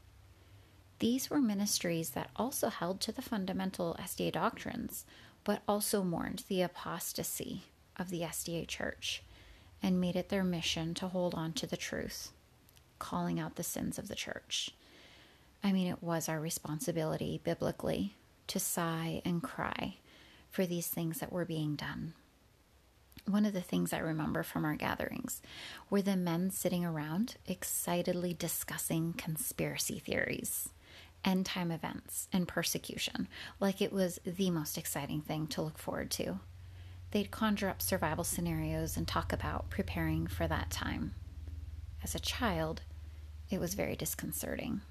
These 1.05 1.29
were 1.29 1.39
ministries 1.39 2.09
that 2.09 2.31
also 2.35 2.69
held 2.69 3.00
to 3.01 3.12
the 3.12 3.21
fundamental 3.21 3.95
SDA 4.00 4.31
doctrines, 4.31 5.05
but 5.43 5.62
also 5.67 6.03
mourned 6.03 6.43
the 6.47 6.63
apostasy 6.63 7.65
of 7.95 8.09
the 8.09 8.21
SDA 8.21 8.67
church 8.67 9.21
and 9.83 10.01
made 10.01 10.15
it 10.15 10.29
their 10.29 10.43
mission 10.43 10.95
to 10.95 11.07
hold 11.07 11.35
on 11.35 11.53
to 11.53 11.67
the 11.67 11.77
truth, 11.77 12.31
calling 12.97 13.39
out 13.39 13.55
the 13.55 13.62
sins 13.62 14.00
of 14.00 14.07
the 14.07 14.15
church. 14.15 14.71
I 15.63 15.71
mean, 15.71 15.85
it 15.85 16.01
was 16.01 16.27
our 16.27 16.39
responsibility 16.39 17.39
biblically 17.43 18.15
to 18.47 18.59
sigh 18.59 19.21
and 19.24 19.43
cry 19.43 19.97
for 20.50 20.65
these 20.65 20.88
things 20.88 21.19
that 21.19 21.31
were 21.31 21.45
being 21.45 21.75
done. 21.75 22.13
One 23.29 23.45
of 23.45 23.53
the 23.53 23.62
things 23.62 23.93
I 23.93 24.00
remember 24.00 24.41
from 24.41 24.65
our 24.65 24.75
gatherings 24.75 25.43
were 25.88 26.01
the 26.01 26.15
men 26.15 26.50
sitting 26.50 26.83
around 26.83 27.35
excitedly 27.45 28.33
discussing 28.33 29.13
conspiracy 29.13 30.00
theories 30.00 30.69
end 31.25 31.46
time 31.46 31.72
events 31.72 32.27
and 32.32 32.48
persecution 32.48 33.27
like 33.60 33.82
it 33.82 33.91
was 33.91 34.20
the 34.24 34.50
most 34.51 34.77
exciting 34.77 35.22
thing 35.22 35.48
to 35.48 35.62
look 35.62 35.77
forward 35.77 36.12
to. 36.12 36.39
They'd 37.12 37.32
conjure 37.32 37.70
up 37.70 37.82
survival 37.82 38.24
scenarios 38.24 38.96
and 38.96 39.08
talk 39.08 39.34
about 39.34 39.70
preparing 39.70 40.27
for 40.27 40.48
that 40.48 40.70
time. 40.70 41.15
As 42.03 42.13
a 42.13 42.20
child, 42.20 42.82
it 43.50 43.60
was 43.60 43.74
very 43.74 43.96
disconcerting. 43.96 44.82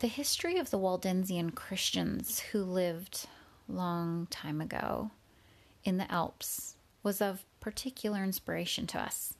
The 0.00 0.06
history 0.08 0.58
of 0.58 0.70
the 0.70 0.78
Waldensian 0.78 1.54
Christians 1.54 2.40
who 2.40 2.62
lived 2.62 3.26
long 3.68 4.26
time 4.30 4.60
ago 4.60 5.10
in 5.84 5.98
the 5.98 6.10
Alps 6.10 6.76
was 7.02 7.20
of 7.20 7.44
particular 7.60 8.24
inspiration 8.24 8.86
to 8.88 9.00
us 9.00 9.34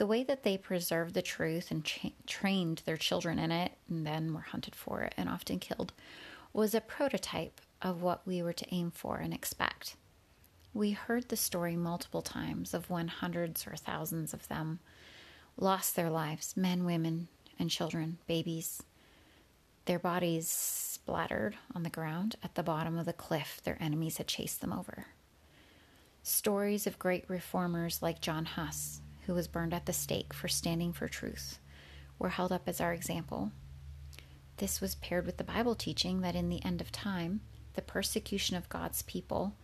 the 0.00 0.06
way 0.06 0.24
that 0.24 0.44
they 0.44 0.56
preserved 0.56 1.12
the 1.12 1.20
truth 1.20 1.70
and 1.70 1.84
cha- 1.84 2.08
trained 2.26 2.80
their 2.86 2.96
children 2.96 3.38
in 3.38 3.52
it 3.52 3.72
and 3.86 4.06
then 4.06 4.32
were 4.32 4.40
hunted 4.40 4.74
for 4.74 5.02
it 5.02 5.12
and 5.18 5.28
often 5.28 5.58
killed 5.58 5.92
was 6.54 6.74
a 6.74 6.80
prototype 6.80 7.60
of 7.82 8.00
what 8.00 8.26
we 8.26 8.42
were 8.42 8.54
to 8.54 8.74
aim 8.74 8.90
for 8.90 9.18
and 9.18 9.34
expect. 9.34 9.96
We 10.72 10.92
heard 10.92 11.28
the 11.28 11.36
story 11.36 11.76
multiple 11.76 12.22
times 12.22 12.72
of 12.72 12.88
when 12.88 13.08
hundreds 13.08 13.66
or 13.66 13.76
thousands 13.76 14.32
of 14.32 14.48
them 14.48 14.78
lost 15.58 15.96
their 15.96 16.08
lives 16.08 16.56
men, 16.56 16.86
women, 16.86 17.28
and 17.58 17.68
children, 17.68 18.16
babies. 18.26 18.82
Their 19.84 19.98
bodies 19.98 20.48
splattered 20.48 21.56
on 21.74 21.82
the 21.82 21.90
ground 21.90 22.36
at 22.42 22.54
the 22.54 22.62
bottom 22.62 22.96
of 22.96 23.04
the 23.04 23.12
cliff 23.12 23.60
their 23.64 23.76
enemies 23.78 24.16
had 24.16 24.28
chased 24.28 24.62
them 24.62 24.72
over. 24.72 25.08
Stories 26.22 26.86
of 26.86 26.98
great 26.98 27.28
reformers 27.28 28.00
like 28.00 28.22
John 28.22 28.46
Huss, 28.46 29.02
who 29.26 29.34
was 29.34 29.48
burned 29.48 29.74
at 29.74 29.86
the 29.86 29.92
stake 29.92 30.32
for 30.32 30.48
standing 30.48 30.92
for 30.92 31.08
truth, 31.08 31.58
were 32.18 32.30
held 32.30 32.52
up 32.52 32.68
as 32.68 32.80
our 32.80 32.92
example. 32.92 33.52
This 34.58 34.80
was 34.80 34.94
paired 34.96 35.26
with 35.26 35.36
the 35.36 35.44
Bible 35.44 35.74
teaching 35.74 36.20
that 36.20 36.34
in 36.36 36.48
the 36.48 36.64
end 36.64 36.80
of 36.80 36.92
time, 36.92 37.40
the 37.74 37.82
persecution 37.82 38.56
of 38.56 38.68
God's 38.68 39.02
people 39.02 39.54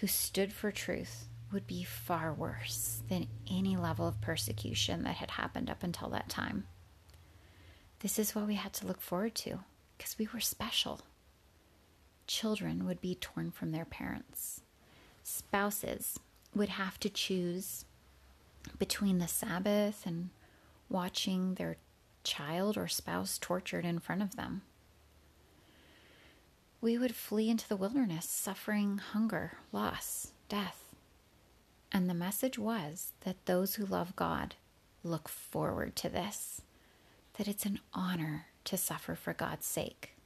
who 0.00 0.06
stood 0.06 0.52
for 0.52 0.70
truth 0.70 1.26
would 1.52 1.66
be 1.66 1.84
far 1.84 2.32
worse 2.32 3.02
than 3.08 3.26
any 3.50 3.76
level 3.76 4.06
of 4.06 4.20
persecution 4.20 5.02
that 5.02 5.16
had 5.16 5.32
happened 5.32 5.68
up 5.68 5.82
until 5.82 6.08
that 6.10 6.28
time. 6.28 6.64
This 8.00 8.18
is 8.18 8.34
what 8.34 8.46
we 8.46 8.54
had 8.54 8.72
to 8.74 8.86
look 8.86 9.00
forward 9.00 9.34
to 9.36 9.60
because 9.96 10.18
we 10.18 10.28
were 10.32 10.40
special. 10.40 11.00
Children 12.26 12.86
would 12.86 13.00
be 13.00 13.14
torn 13.14 13.50
from 13.50 13.72
their 13.72 13.84
parents. 13.84 14.62
Spouses 15.22 16.18
would 16.54 16.70
have 16.70 16.98
to 17.00 17.08
choose 17.10 17.84
between 18.78 19.18
the 19.18 19.28
Sabbath 19.28 20.04
and 20.06 20.30
watching 20.88 21.54
their 21.54 21.76
child 22.24 22.76
or 22.76 22.88
spouse 22.88 23.38
tortured 23.38 23.84
in 23.84 23.98
front 23.98 24.22
of 24.22 24.36
them. 24.36 24.62
We 26.80 26.98
would 26.98 27.14
flee 27.14 27.48
into 27.48 27.68
the 27.68 27.76
wilderness, 27.76 28.28
suffering 28.28 28.98
hunger, 28.98 29.52
loss, 29.70 30.32
death. 30.48 30.94
And 31.92 32.08
the 32.08 32.14
message 32.14 32.58
was 32.58 33.12
that 33.20 33.46
those 33.46 33.76
who 33.76 33.86
love 33.86 34.16
God 34.16 34.56
look 35.04 35.28
forward 35.28 35.94
to 35.96 36.08
this, 36.08 36.62
that 37.34 37.46
it's 37.46 37.66
an 37.66 37.80
honor 37.92 38.46
to 38.64 38.76
suffer 38.76 39.14
for 39.14 39.32
God's 39.32 39.66
sake. 39.66 40.16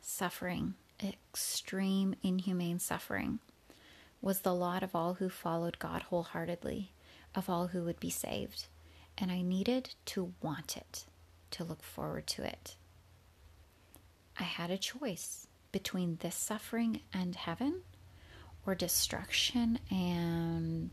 Suffering, 0.00 0.74
extreme, 1.02 2.14
inhumane 2.22 2.78
suffering, 2.78 3.40
was 4.22 4.40
the 4.40 4.54
lot 4.54 4.82
of 4.82 4.94
all 4.94 5.14
who 5.14 5.28
followed 5.28 5.78
God 5.78 6.02
wholeheartedly 6.04 6.92
of 7.34 7.50
all 7.50 7.68
who 7.68 7.82
would 7.84 8.00
be 8.00 8.10
saved, 8.10 8.66
and 9.18 9.30
I 9.30 9.42
needed 9.42 9.94
to 10.06 10.34
want 10.40 10.76
it, 10.76 11.04
to 11.52 11.64
look 11.64 11.82
forward 11.82 12.26
to 12.28 12.44
it. 12.44 12.76
I 14.38 14.44
had 14.44 14.70
a 14.70 14.78
choice 14.78 15.46
between 15.72 16.18
this 16.20 16.34
suffering 16.34 17.00
and 17.12 17.34
heaven, 17.34 17.82
or 18.66 18.74
destruction 18.74 19.78
and, 19.90 20.90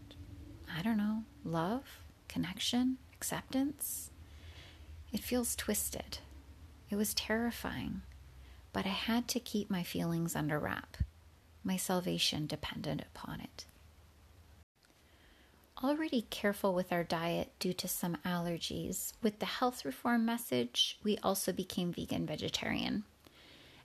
I 0.78 0.82
don't 0.82 0.98
know, 0.98 1.24
love, 1.44 1.84
connection, 2.28 2.98
acceptance. 3.14 4.10
It 5.14 5.22
feels 5.22 5.56
twisted. 5.56 6.20
It 6.90 6.96
was 6.96 7.14
terrifying, 7.14 8.02
but 8.74 8.86
I 8.86 8.90
had 8.90 9.28
to 9.30 9.40
keep 9.40 9.70
my 9.70 9.84
feelings 9.84 10.36
under 10.36 10.60
wrap. 10.60 10.98
My 11.64 11.78
salvation 11.78 12.48
depended 12.48 13.06
upon 13.14 13.40
it 13.40 13.66
already 15.84 16.24
careful 16.30 16.74
with 16.74 16.92
our 16.92 17.04
diet 17.04 17.52
due 17.60 17.74
to 17.74 17.88
some 17.88 18.18
allergies. 18.26 19.14
With 19.22 19.40
the 19.40 19.46
health 19.46 19.84
reform 19.84 20.26
message, 20.26 21.00
we 21.04 21.18
also 21.20 21.52
became 21.52 21.92
vegan 21.92 22.26
vegetarian. 22.26 23.04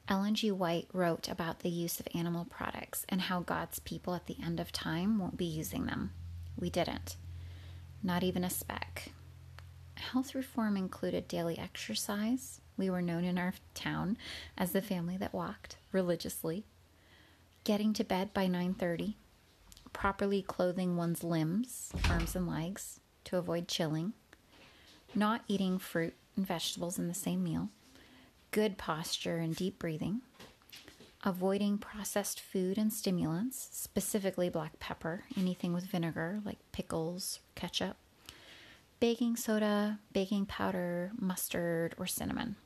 Ellen 0.08 0.34
G. 0.34 0.50
White 0.50 0.88
wrote 0.92 1.28
about 1.28 1.60
the 1.60 1.70
use 1.70 1.98
of 1.98 2.06
animal 2.14 2.44
products 2.44 3.04
and 3.08 3.22
how 3.22 3.40
God's 3.40 3.80
people 3.80 4.14
at 4.14 4.26
the 4.26 4.36
end 4.44 4.60
of 4.60 4.70
time 4.70 5.18
won't 5.18 5.36
be 5.36 5.44
using 5.44 5.86
them. 5.86 6.12
We 6.58 6.70
didn't. 6.70 7.16
Not 8.02 8.22
even 8.22 8.44
a 8.44 8.50
speck. 8.50 9.12
Health 9.94 10.34
reform 10.34 10.76
included 10.76 11.26
daily 11.26 11.58
exercise. 11.58 12.60
We 12.76 12.90
were 12.90 13.02
known 13.02 13.24
in 13.24 13.38
our 13.38 13.54
town 13.74 14.16
as 14.56 14.72
the 14.72 14.82
family 14.82 15.16
that 15.16 15.34
walked 15.34 15.76
religiously. 15.90 16.64
Getting 17.64 17.92
to 17.94 18.04
bed 18.04 18.32
by 18.32 18.46
9:30 18.46 19.14
properly 19.96 20.42
clothing 20.42 20.94
one's 20.94 21.24
limbs, 21.24 21.90
arms 22.10 22.36
and 22.36 22.46
legs, 22.46 23.00
to 23.24 23.38
avoid 23.38 23.66
chilling, 23.66 24.12
not 25.14 25.42
eating 25.48 25.78
fruit 25.78 26.12
and 26.36 26.46
vegetables 26.46 26.98
in 26.98 27.08
the 27.08 27.14
same 27.14 27.42
meal, 27.42 27.70
good 28.50 28.76
posture 28.76 29.38
and 29.38 29.56
deep 29.56 29.78
breathing, 29.78 30.20
avoiding 31.24 31.78
processed 31.78 32.38
food 32.38 32.76
and 32.76 32.92
stimulants, 32.92 33.70
specifically 33.72 34.50
black 34.50 34.78
pepper, 34.78 35.24
anything 35.34 35.72
with 35.72 35.86
vinegar 35.86 36.40
like 36.44 36.58
pickles, 36.72 37.40
ketchup, 37.54 37.96
baking 39.00 39.34
soda, 39.34 39.98
baking 40.12 40.44
powder, 40.44 41.10
mustard, 41.18 41.94
or 41.96 42.06
cinnamon. 42.06 42.56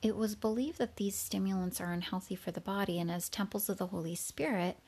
It 0.00 0.16
was 0.16 0.36
believed 0.36 0.78
that 0.78 0.96
these 0.96 1.16
stimulants 1.16 1.80
are 1.80 1.92
unhealthy 1.92 2.36
for 2.36 2.52
the 2.52 2.60
body, 2.60 3.00
and 3.00 3.10
as 3.10 3.28
temples 3.28 3.68
of 3.68 3.78
the 3.78 3.88
Holy 3.88 4.14
Spirit, 4.14 4.78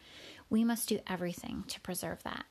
we 0.51 0.65
must 0.65 0.89
do 0.89 1.01
everything 1.07 1.65
to 1.69 1.81
preserve 1.81 2.23
that. 2.23 2.47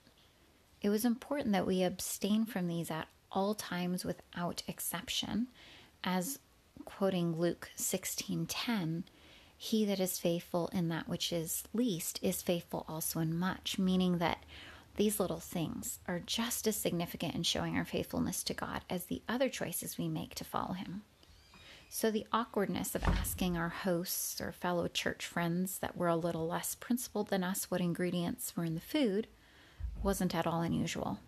It 0.81 0.89
was 0.89 1.05
important 1.05 1.51
that 1.53 1.67
we 1.67 1.83
abstain 1.83 2.45
from 2.45 2.67
these 2.67 2.91
at 2.91 3.07
all 3.31 3.55
times 3.55 4.05
without 4.05 4.63
exception, 4.67 5.47
as 6.03 6.39
quoting 6.85 7.35
Luke 7.35 7.71
16:10, 7.75 9.03
he 9.57 9.85
that 9.85 9.99
is 9.99 10.19
faithful 10.19 10.67
in 10.67 10.89
that 10.89 11.09
which 11.09 11.33
is 11.33 11.63
least 11.73 12.19
is 12.21 12.41
faithful 12.41 12.85
also 12.87 13.19
in 13.19 13.37
much, 13.37 13.79
meaning 13.79 14.19
that 14.19 14.43
these 14.95 15.19
little 15.19 15.39
things 15.39 15.99
are 16.07 16.19
just 16.19 16.67
as 16.67 16.75
significant 16.75 17.35
in 17.35 17.43
showing 17.43 17.75
our 17.75 17.85
faithfulness 17.85 18.43
to 18.43 18.53
God 18.53 18.83
as 18.89 19.05
the 19.05 19.21
other 19.27 19.49
choices 19.49 19.97
we 19.97 20.07
make 20.07 20.35
to 20.35 20.43
follow 20.43 20.73
him. 20.73 21.03
So, 21.89 22.11
the 22.11 22.27
awkwardness 22.31 22.95
of 22.95 23.03
asking 23.05 23.57
our 23.57 23.69
hosts 23.69 24.41
or 24.41 24.51
fellow 24.51 24.87
church 24.87 25.25
friends 25.25 25.79
that 25.79 25.95
were 25.95 26.09
a 26.09 26.15
little 26.15 26.47
less 26.47 26.75
principled 26.75 27.29
than 27.29 27.43
us 27.43 27.71
what 27.71 27.81
ingredients 27.81 28.55
were 28.55 28.65
in 28.65 28.75
the 28.75 28.81
food 28.81 29.27
wasn't 30.03 30.35
at 30.35 30.45
all 30.45 30.61
unusual. 30.61 31.19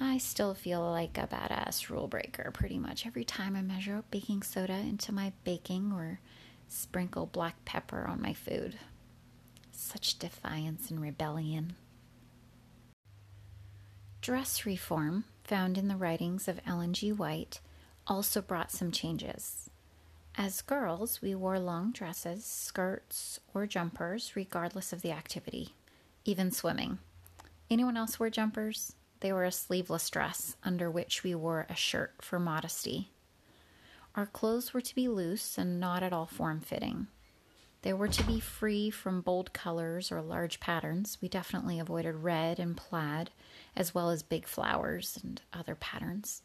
I 0.00 0.18
still 0.18 0.54
feel 0.54 0.80
like 0.80 1.16
a 1.16 1.26
badass 1.26 1.88
rule 1.88 2.06
breaker 2.06 2.50
pretty 2.52 2.78
much 2.78 3.06
every 3.06 3.24
time 3.24 3.56
I 3.56 3.62
measure 3.62 4.04
baking 4.10 4.42
soda 4.42 4.74
into 4.74 5.12
my 5.12 5.32
baking 5.44 5.92
or 5.92 6.20
sprinkle 6.68 7.26
black 7.26 7.64
pepper 7.64 8.06
on 8.06 8.20
my 8.20 8.32
food. 8.32 8.78
Such 9.70 10.18
defiance 10.18 10.90
and 10.90 11.00
rebellion. 11.00 11.76
Dress 14.20 14.66
reform, 14.66 15.24
found 15.44 15.78
in 15.78 15.88
the 15.88 15.96
writings 15.96 16.48
of 16.48 16.60
Ellen 16.66 16.92
G. 16.92 17.12
White, 17.12 17.60
also 18.06 18.40
brought 18.40 18.70
some 18.70 18.90
changes. 18.90 19.70
As 20.36 20.60
girls, 20.60 21.22
we 21.22 21.34
wore 21.34 21.58
long 21.58 21.92
dresses, 21.92 22.44
skirts, 22.44 23.40
or 23.54 23.66
jumpers, 23.66 24.36
regardless 24.36 24.92
of 24.92 25.02
the 25.02 25.12
activity, 25.12 25.74
even 26.24 26.50
swimming. 26.50 26.98
Anyone 27.70 27.96
else 27.96 28.20
wear 28.20 28.30
jumpers? 28.30 28.92
They 29.20 29.32
were 29.32 29.44
a 29.44 29.52
sleeveless 29.52 30.10
dress 30.10 30.56
under 30.62 30.90
which 30.90 31.24
we 31.24 31.34
wore 31.34 31.66
a 31.70 31.74
shirt 31.74 32.14
for 32.20 32.38
modesty. 32.38 33.10
Our 34.14 34.26
clothes 34.26 34.72
were 34.72 34.82
to 34.82 34.94
be 34.94 35.08
loose 35.08 35.58
and 35.58 35.80
not 35.80 36.02
at 36.02 36.12
all 36.12 36.26
form 36.26 36.60
fitting. 36.60 37.06
They 37.82 37.92
were 37.92 38.08
to 38.08 38.22
be 38.24 38.40
free 38.40 38.90
from 38.90 39.20
bold 39.20 39.52
colors 39.52 40.10
or 40.10 40.20
large 40.20 40.60
patterns. 40.60 41.18
We 41.20 41.28
definitely 41.28 41.78
avoided 41.78 42.16
red 42.16 42.58
and 42.58 42.76
plaid, 42.76 43.30
as 43.76 43.94
well 43.94 44.10
as 44.10 44.22
big 44.22 44.46
flowers 44.46 45.18
and 45.22 45.40
other 45.52 45.74
patterns. 45.74 46.42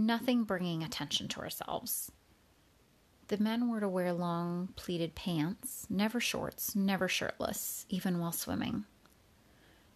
Nothing 0.00 0.44
bringing 0.44 0.84
attention 0.84 1.26
to 1.28 1.40
ourselves. 1.40 2.12
The 3.26 3.36
men 3.36 3.68
were 3.68 3.80
to 3.80 3.88
wear 3.88 4.12
long 4.12 4.68
pleated 4.76 5.16
pants, 5.16 5.88
never 5.90 6.20
shorts, 6.20 6.76
never 6.76 7.08
shirtless, 7.08 7.84
even 7.88 8.20
while 8.20 8.30
swimming. 8.30 8.84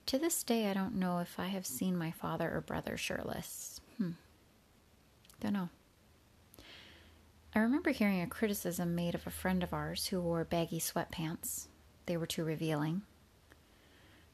To 0.07 0.19
this 0.19 0.43
day, 0.43 0.69
I 0.69 0.75
don't 0.75 0.97
know 0.97 1.21
if 1.21 1.39
I 1.39 1.47
have 1.47 1.65
seen 1.65 1.97
my 1.97 2.11
father 2.11 2.53
or 2.53 2.61
brother 2.61 2.97
shirtless. 2.97 3.81
Hmm. 3.97 4.11
Don't 5.41 5.53
know. 5.53 5.69
I 7.55 7.61
remember 7.61 7.91
hearing 7.91 8.21
a 8.21 8.27
criticism 8.27 8.97
made 8.97 9.15
of 9.15 9.27
a 9.27 9.31
friend 9.31 9.63
of 9.63 9.73
ours 9.73 10.07
who 10.07 10.21
wore 10.21 10.45
baggy 10.45 10.81
sweatpants. 10.81 11.69
They 12.07 12.17
were 12.17 12.27
too 12.27 12.45
revealing. 12.45 13.03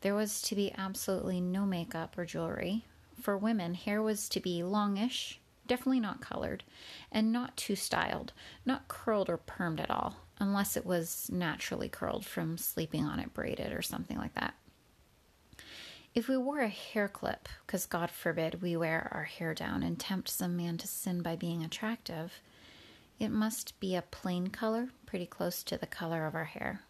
There 0.00 0.14
was 0.14 0.40
to 0.42 0.54
be 0.54 0.72
absolutely 0.78 1.42
no 1.42 1.66
makeup 1.66 2.16
or 2.16 2.24
jewelry. 2.24 2.86
For 3.20 3.36
women, 3.36 3.74
hair 3.74 4.00
was 4.02 4.28
to 4.30 4.40
be 4.40 4.62
longish, 4.62 5.40
definitely 5.68 6.00
not 6.00 6.20
colored, 6.20 6.64
and 7.12 7.30
not 7.32 7.56
too 7.56 7.76
styled, 7.76 8.32
not 8.66 8.88
curled 8.88 9.28
or 9.28 9.38
permed 9.38 9.80
at 9.80 9.90
all, 9.90 10.16
unless 10.38 10.76
it 10.76 10.84
was 10.84 11.30
naturally 11.32 11.88
curled 11.88 12.26
from 12.26 12.58
sleeping 12.58 13.04
on 13.04 13.20
it 13.20 13.32
braided 13.32 13.72
or 13.72 13.82
something 13.82 14.18
like 14.18 14.34
that. 14.34 14.54
If 16.14 16.26
we 16.26 16.36
wore 16.36 16.60
a 16.60 16.68
hair 16.68 17.06
clip, 17.06 17.48
because 17.66 17.86
God 17.86 18.10
forbid 18.10 18.60
we 18.60 18.76
wear 18.76 19.08
our 19.12 19.24
hair 19.24 19.54
down 19.54 19.82
and 19.82 19.98
tempt 19.98 20.28
some 20.28 20.56
man 20.56 20.78
to 20.78 20.88
sin 20.88 21.22
by 21.22 21.36
being 21.36 21.62
attractive, 21.62 22.40
it 23.20 23.28
must 23.28 23.78
be 23.78 23.94
a 23.94 24.02
plain 24.02 24.48
color, 24.48 24.88
pretty 25.06 25.26
close 25.26 25.62
to 25.64 25.76
the 25.76 25.86
color 25.86 26.26
of 26.26 26.34
our 26.34 26.46
hair. 26.46 26.82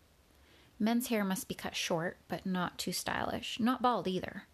Men's 0.79 1.09
hair 1.09 1.25
must 1.25 1.49
be 1.49 1.55
cut 1.55 1.75
short, 1.75 2.19
but 2.29 2.47
not 2.47 2.79
too 2.79 2.93
stylish, 2.93 3.59
not 3.59 3.83
bald 3.83 4.07
either. 4.07 4.45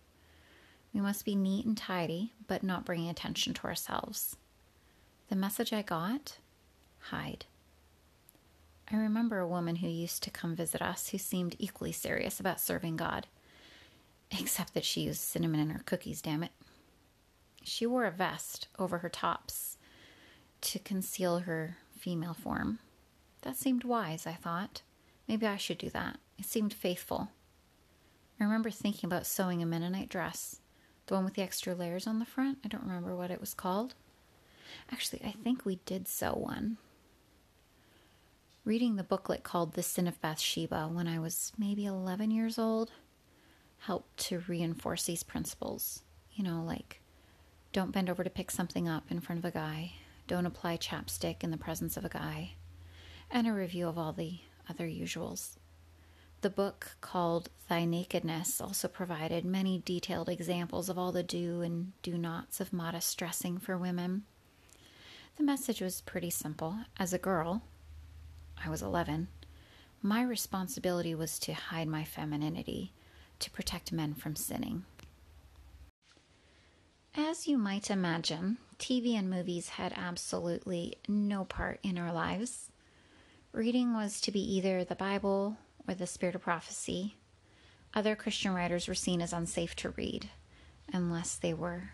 We 0.95 1.01
must 1.01 1.25
be 1.25 1.35
neat 1.35 1.67
and 1.67 1.77
tidy, 1.77 2.33
but 2.47 2.63
not 2.63 2.85
bringing 2.85 3.11
attention 3.11 3.53
to 3.55 3.65
ourselves. 3.65 4.37
The 5.29 5.37
message 5.37 5.73
I 5.73 5.83
got 5.83 6.39
hide. 7.11 7.47
I 8.91 8.97
remember 8.97 9.41
a 9.41 9.49
woman 9.49 9.77
who 9.77 9.89
used 9.89 10.23
to 10.23 10.31
come 10.31 10.55
visit 10.55 10.81
us 10.81 11.09
who 11.09 11.19
seemed 11.19 11.57
equally 11.59 11.93
serious 11.93 12.39
about 12.39 12.61
serving 12.61 12.97
God. 12.97 13.27
Except 14.31 14.75
that 14.75 14.85
she 14.85 15.03
used 15.03 15.21
cinnamon 15.21 15.61
in 15.61 15.71
her 15.71 15.83
cookies, 15.85 16.23
damn 16.23 16.43
it. 16.43 16.53
She 17.63 17.87
wore 17.87 18.05
a 18.05 18.11
vest 18.11 18.69
over 18.79 18.99
her 18.99 19.09
tops 19.09 19.79
to 20.61 20.79
conceal 20.79 21.41
her 21.41 21.79
female 21.99 22.35
form. 22.35 22.79
That 23.43 23.57
seemed 23.57 23.85
wise, 23.85 24.27
I 24.27 24.35
thought. 24.35 24.83
Maybe 25.27 25.47
I 25.47 25.57
should 25.57 25.79
do 25.79 25.91
that. 25.91 26.19
It 26.39 26.45
seemed 26.45 26.73
faithful. 26.73 27.31
I 28.39 28.45
remember 28.45 28.71
thinking 28.71 29.07
about 29.09 29.27
sewing 29.27 29.63
a 29.63 29.67
Mennonite 29.67 30.09
dress, 30.09 30.61
the 31.07 31.15
one 31.15 31.25
with 31.25 31.35
the 31.35 31.43
extra 31.43 31.75
layers 31.75 32.07
on 32.07 32.19
the 32.19 32.25
front. 32.25 32.59
I 32.65 32.69
don't 32.69 32.85
remember 32.85 33.15
what 33.15 33.31
it 33.31 33.41
was 33.41 33.55
called. 33.55 33.95
Actually, 34.91 35.23
I 35.25 35.33
think 35.33 35.65
we 35.65 35.77
did 35.87 36.09
sew 36.09 36.33
one. 36.33 36.79
Reading 38.65 38.97
the 38.97 39.03
booklet 39.03 39.43
called 39.43 39.75
The 39.75 39.83
Sin 39.83 40.07
of 40.07 40.21
Bathsheba 40.21 40.89
when 40.91 41.07
I 41.07 41.19
was 41.19 41.53
maybe 41.59 41.85
11 41.85 42.31
years 42.31 42.59
old 42.59 42.93
helped 43.81 44.17
to 44.17 44.43
reinforce 44.49 45.05
these 45.05 45.23
principles. 45.23 46.03
You 46.33 46.45
know, 46.45 46.63
like 46.65 47.01
don't 47.73 47.93
bend 47.93 48.09
over 48.09 48.25
to 48.25 48.31
pick 48.31 48.51
something 48.51 48.89
up 48.89 49.05
in 49.11 49.21
front 49.21 49.41
of 49.41 49.45
a 49.45 49.51
guy, 49.51 49.93
don't 50.27 50.47
apply 50.47 50.79
chapstick 50.79 51.45
in 51.45 51.51
the 51.51 51.57
presence 51.57 51.97
of 51.97 52.05
a 52.05 52.09
guy, 52.09 52.53
and 53.31 53.47
a 53.47 53.53
review 53.53 53.89
of 53.89 53.99
all 53.99 54.13
the 54.13 54.39
other 54.71 54.87
usuals. 54.87 55.57
The 56.45 56.51
book 56.51 56.97
called 57.01 57.49
Thy 57.71 57.87
Nakedness 57.87 58.61
also 58.61 58.87
provided 58.87 59.47
many 59.47 59.79
detailed 59.83 60.29
examples 60.29 60.91
of 60.91 60.99
all 60.99 61.11
the 61.11 61.23
do 61.23 61.63
and 61.63 61.93
do 62.03 62.19
nots 62.19 62.61
of 62.61 62.71
modest 62.71 63.17
dressing 63.17 63.57
for 63.57 63.79
women. 63.79 64.25
The 65.37 65.43
message 65.43 65.81
was 65.81 66.03
pretty 66.03 66.29
simple. 66.29 66.77
As 66.99 67.15
a 67.15 67.19
girl, 67.19 67.63
I 68.63 68.69
was 68.69 68.83
11, 68.83 69.29
my 70.03 70.21
responsibility 70.21 71.15
was 71.15 71.39
to 71.39 71.55
hide 71.55 71.89
my 71.89 72.05
femininity 72.05 72.93
to 73.39 73.51
protect 73.51 73.91
men 73.91 74.13
from 74.13 74.37
sinning. 74.37 74.85
As 77.15 77.49
you 77.49 77.57
might 77.57 77.91
imagine, 77.91 78.59
TV 78.79 79.19
and 79.19 79.31
movies 79.31 79.71
had 79.71 79.95
absolutely 79.97 80.97
no 81.09 81.47
part 81.47 81.81
in 81.83 81.97
our 81.97 82.13
lives. 82.13 82.69
Reading 83.53 83.95
was 83.95 84.21
to 84.21 84.31
be 84.31 84.41
either 84.41 84.85
the 84.85 84.95
Bible 84.95 85.57
or 85.87 85.95
the 85.95 86.07
Spirit 86.07 86.35
of 86.35 86.43
Prophecy. 86.43 87.17
Other 87.95 88.17
Christian 88.17 88.55
writers 88.55 88.89
were 88.89 88.95
seen 88.95 89.21
as 89.21 89.33
unsafe 89.33 89.77
to 89.77 89.91
read 89.91 90.31
unless 90.93 91.37
they 91.37 91.55
were 91.55 91.91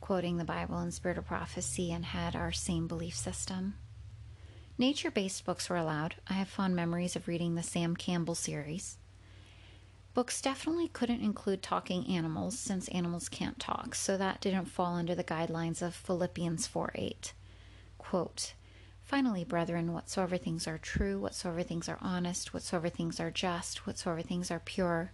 quoting 0.00 0.36
the 0.36 0.44
Bible 0.44 0.78
and 0.78 0.92
Spirit 0.92 1.18
of 1.18 1.26
Prophecy 1.26 1.92
and 1.92 2.04
had 2.04 2.36
our 2.36 2.52
same 2.52 2.86
belief 2.86 3.16
system. 3.16 3.74
Nature 4.76 5.10
based 5.10 5.44
books 5.44 5.68
were 5.68 5.76
allowed. 5.76 6.14
I 6.28 6.34
have 6.34 6.48
fond 6.48 6.76
memories 6.76 7.16
of 7.16 7.26
reading 7.26 7.54
the 7.54 7.62
Sam 7.62 7.96
Campbell 7.96 8.36
series. 8.36 8.96
Books 10.14 10.40
definitely 10.40 10.88
couldn't 10.88 11.22
include 11.22 11.62
talking 11.62 12.06
animals 12.06 12.58
since 12.58 12.88
animals 12.88 13.28
can't 13.28 13.58
talk, 13.58 13.94
so 13.94 14.16
that 14.16 14.40
didn't 14.40 14.66
fall 14.66 14.94
under 14.94 15.14
the 15.14 15.24
guidelines 15.24 15.82
of 15.82 15.94
Philippians 15.94 16.66
4 16.66 16.92
8. 16.94 17.32
Quote, 17.98 18.54
Finally, 19.08 19.42
brethren, 19.42 19.94
whatsoever 19.94 20.36
things 20.36 20.68
are 20.68 20.76
true, 20.76 21.18
whatsoever 21.18 21.62
things 21.62 21.88
are 21.88 21.96
honest, 22.02 22.52
whatsoever 22.52 22.90
things 22.90 23.18
are 23.18 23.30
just, 23.30 23.86
whatsoever 23.86 24.20
things 24.20 24.50
are 24.50 24.60
pure, 24.60 25.12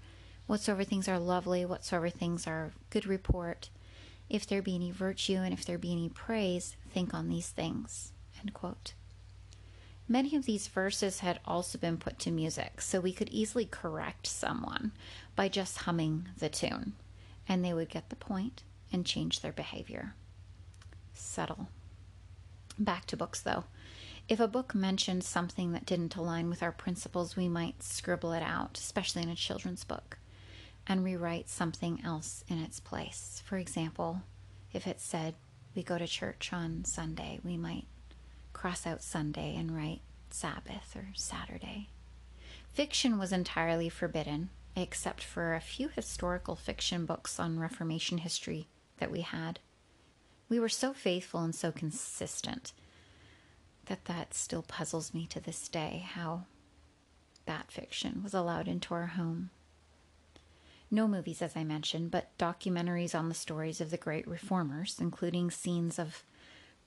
whatsoever 0.48 0.83
things 0.83 1.07
are 1.07 1.20
lovely, 1.20 1.64
whatsoever 1.64 2.11
things 2.11 2.44
are 2.44 2.72
good 2.90 3.07
report, 3.07 3.70
if 4.28 4.48
there 4.48 4.61
be 4.61 4.74
any 4.74 4.90
virtue 4.90 5.37
and 5.37 5.54
if 5.54 5.64
there 5.64 5.78
be 5.78 5.92
any 5.92 6.09
praise, 6.09 6.74
think 6.90 7.14
on 7.14 7.28
these 7.28 7.50
things. 7.50 8.11
Many 10.09 10.35
of 10.35 10.44
these 10.44 10.66
verses 10.66 11.20
had 11.20 11.38
also 11.44 11.78
been 11.78 11.96
put 11.96 12.18
to 12.18 12.33
music, 12.33 12.80
so 12.80 12.98
we 12.98 13.12
could 13.12 13.28
easily 13.28 13.64
correct 13.64 14.26
someone 14.26 14.90
by 15.37 15.48
just 15.48 15.78
humming 15.78 16.30
the 16.37 16.48
tune, 16.48 16.94
and 17.48 17.64
they 17.64 17.72
would 17.72 17.90
get 17.90 18.11
the 18.11 18.16
point 18.16 18.64
and 18.92 19.07
change 19.07 19.38
their 19.38 19.52
behavior. 19.52 20.16
Subtle. 21.12 21.68
Back 22.76 23.07
to 23.07 23.16
books, 23.16 23.40
though. 23.40 23.62
If 24.27 24.41
a 24.41 24.49
book 24.49 24.75
mentioned 24.75 25.23
something 25.23 25.73
that 25.73 25.85
didn't 25.85 26.17
align 26.17 26.49
with 26.49 26.63
our 26.63 26.73
principles, 26.73 27.37
we 27.37 27.47
might 27.47 27.83
scribble 27.83 28.33
it 28.33 28.43
out, 28.43 28.79
especially 28.79 29.23
in 29.23 29.29
a 29.29 29.35
children's 29.35 29.85
book, 29.85 30.19
and 30.87 31.05
rewrite 31.05 31.51
something 31.51 32.01
else 32.03 32.43
in 32.49 32.59
its 32.59 32.81
place. 32.81 33.43
For 33.45 33.59
example, 33.59 34.23
if 34.73 34.87
it 34.87 35.01
said, 35.01 35.35
we 35.75 35.83
go 35.83 35.99
to 35.99 36.07
church 36.07 36.55
on 36.55 36.87
Sunday, 36.87 37.39
we 37.45 37.59
might 37.59 37.87
cross 38.55 38.87
out 38.87 39.03
Sunday 39.03 39.57
and 39.57 39.77
write 39.77 40.01
Sabbath 40.31 40.97
or 40.97 41.09
Saturday. 41.15 41.91
Fiction 42.73 43.19
was 43.19 43.31
entirely 43.31 43.91
forbidden, 43.91 44.49
except 44.75 45.23
for 45.23 45.55
a 45.55 45.61
few 45.61 45.89
historical 45.89 46.57
fiction 46.57 47.05
books 47.05 47.39
on 47.39 47.59
Reformation 47.61 48.19
history 48.19 48.69
that 48.99 49.11
we 49.11 49.21
had. 49.21 49.59
We 50.49 50.59
were 50.59 50.71
so 50.71 50.95
faithful 50.95 51.41
and 51.41 51.55
so 51.55 51.71
consistent 51.71 52.73
that 53.87 54.05
that 54.07 54.35
still 54.35 54.62
puzzles 54.62 55.14
me 55.14 55.27
to 55.27 55.40
this 55.40 55.68
day 55.68 56.05
how 56.14 56.44
that 57.47 57.70
fiction 57.70 58.20
was 58.23 58.35
allowed 58.35 58.68
into 58.68 58.94
our 58.94 59.07
home. 59.07 59.51
No 60.90 61.09
movies, 61.09 61.42
as 61.42 61.57
I 61.57 61.64
mentioned, 61.64 62.11
but 62.11 62.37
documentaries 62.38 63.14
on 63.14 63.29
the 63.29 63.35
stories 63.35 63.81
of 63.81 63.90
the 63.90 63.97
great 63.97 64.29
reformers, 64.29 64.99
including 65.01 65.51
scenes 65.51 65.99
of 65.99 66.23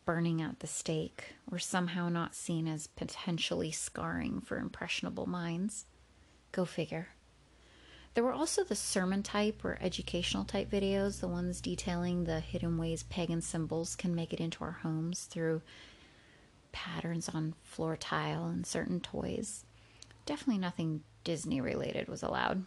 burning 0.05 0.41
at 0.41 0.61
the 0.61 0.67
stake, 0.67 1.35
were 1.49 1.59
somehow 1.59 2.07
not 2.07 2.33
seen 2.33 2.67
as 2.67 2.87
potentially 2.87 3.71
scarring 3.71 4.39
for 4.39 4.57
impressionable 4.57 5.25
minds. 5.25 5.85
Go 6.53 6.63
figure. 6.63 7.09
There 8.13 8.23
were 8.23 8.33
also 8.33 8.63
the 8.63 8.75
sermon 8.75 9.21
type 9.21 9.63
or 9.63 9.77
educational 9.81 10.45
type 10.45 10.71
videos, 10.71 11.19
the 11.19 11.27
ones 11.27 11.61
detailing 11.61 12.23
the 12.23 12.39
hidden 12.39 12.77
ways 12.77 13.03
pagan 13.03 13.41
symbols 13.41 13.95
can 13.95 14.15
make 14.15 14.33
it 14.33 14.39
into 14.39 14.63
our 14.63 14.79
homes 14.81 15.25
through 15.25 15.61
patterns 16.71 17.29
on 17.29 17.55
floor 17.63 17.95
tile 17.95 18.47
and 18.47 18.65
certain 18.65 18.99
toys. 18.99 19.65
Definitely 20.25 20.59
nothing 20.59 21.03
Disney 21.23 21.61
related 21.61 22.07
was 22.07 22.23
allowed. 22.23 22.65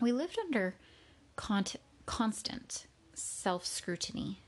We 0.00 0.12
lived 0.12 0.38
under 0.38 0.76
con- 1.36 1.64
constant 2.06 2.86
self 3.14 3.64
scrutiny 3.64 4.40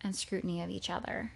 and 0.00 0.14
scrutiny 0.14 0.62
of 0.62 0.70
each 0.70 0.90
other. 0.90 1.32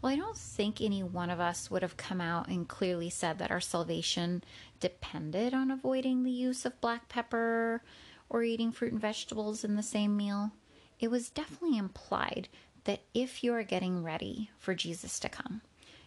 Well, 0.00 0.12
I 0.12 0.16
don't 0.16 0.36
think 0.36 0.80
any 0.80 1.02
one 1.02 1.30
of 1.30 1.40
us 1.40 1.70
would 1.70 1.82
have 1.82 1.96
come 1.96 2.20
out 2.20 2.48
and 2.48 2.68
clearly 2.68 3.08
said 3.08 3.38
that 3.38 3.50
our 3.50 3.60
salvation 3.60 4.44
depended 4.78 5.54
on 5.54 5.70
avoiding 5.70 6.22
the 6.22 6.30
use 6.30 6.66
of 6.66 6.80
black 6.80 7.08
pepper 7.08 7.82
or 8.28 8.42
eating 8.42 8.70
fruit 8.70 8.92
and 8.92 9.00
vegetables 9.00 9.64
in 9.64 9.76
the 9.76 9.82
same 9.82 10.16
meal. 10.16 10.52
It 11.00 11.10
was 11.10 11.30
definitely 11.30 11.78
implied 11.78 12.48
that 12.84 13.00
if 13.14 13.42
you 13.42 13.54
are 13.54 13.62
getting 13.62 14.02
ready 14.02 14.50
for 14.58 14.74
Jesus 14.74 15.18
to 15.20 15.28
come, 15.28 15.62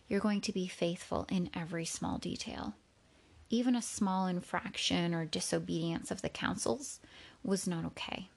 you're 0.07 0.19
going 0.19 0.41
to 0.41 0.53
be 0.53 0.67
faithful 0.67 1.25
in 1.29 1.49
every 1.53 1.85
small 1.85 2.17
detail. 2.17 2.75
Even 3.49 3.75
a 3.75 3.81
small 3.81 4.27
infraction 4.27 5.13
or 5.13 5.25
disobedience 5.25 6.11
of 6.11 6.21
the 6.21 6.29
counsels 6.29 6.99
was 7.43 7.67
not 7.67 7.85
okay. 7.85 8.29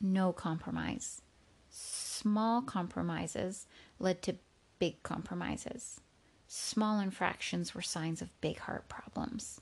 No 0.00 0.32
compromise. 0.32 1.22
Small 1.70 2.60
compromises 2.62 3.66
led 3.98 4.20
to 4.22 4.36
big 4.78 5.02
compromises. 5.02 6.00
Small 6.46 7.00
infractions 7.00 7.74
were 7.74 7.82
signs 7.82 8.20
of 8.20 8.40
big 8.40 8.58
heart 8.58 8.88
problems. 8.88 9.60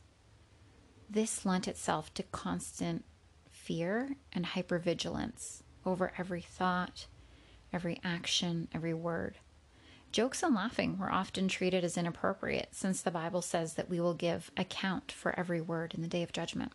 This 1.09 1.45
lent 1.45 1.69
itself 1.69 2.13
to 2.15 2.23
constant 2.25 3.05
fear 3.49 4.17
and 4.33 4.45
hypervigilance 4.47 5.63
over 5.85 6.13
every 6.19 6.41
thought, 6.41 7.07
every 7.73 8.01
action, 8.03 8.69
every 8.75 8.95
word. 8.95 9.39
Jokes 10.13 10.43
and 10.43 10.55
laughing 10.55 10.99
were 10.99 11.13
often 11.13 11.47
treated 11.47 11.85
as 11.85 11.97
inappropriate 11.97 12.69
since 12.73 13.01
the 13.01 13.13
Bible 13.13 13.43
says 13.43 13.75
that 13.75 13.89
we 13.89 14.01
will 14.01 14.15
give 14.15 14.51
account 14.57 15.13
for 15.13 15.39
every 15.39 15.61
word 15.61 15.95
in 15.95 16.03
the 16.03 16.09
day 16.09 16.25
of 16.25 16.33
judgment. 16.33 16.73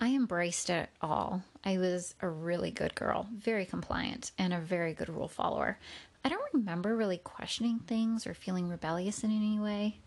I 0.00 0.08
embraced 0.08 0.70
it 0.70 0.88
all. 1.00 1.42
I 1.64 1.78
was 1.78 2.14
a 2.20 2.28
really 2.28 2.70
good 2.70 2.94
girl, 2.94 3.28
very 3.34 3.66
compliant, 3.66 4.30
and 4.38 4.52
a 4.52 4.60
very 4.60 4.94
good 4.94 5.08
rule 5.08 5.28
follower. 5.28 5.78
I 6.24 6.28
don't 6.28 6.52
remember 6.52 6.96
really 6.96 7.18
questioning 7.18 7.80
things 7.80 8.26
or 8.26 8.34
feeling 8.34 8.68
rebellious 8.68 9.22
in 9.22 9.30
any 9.30 9.58
way. 9.58 10.00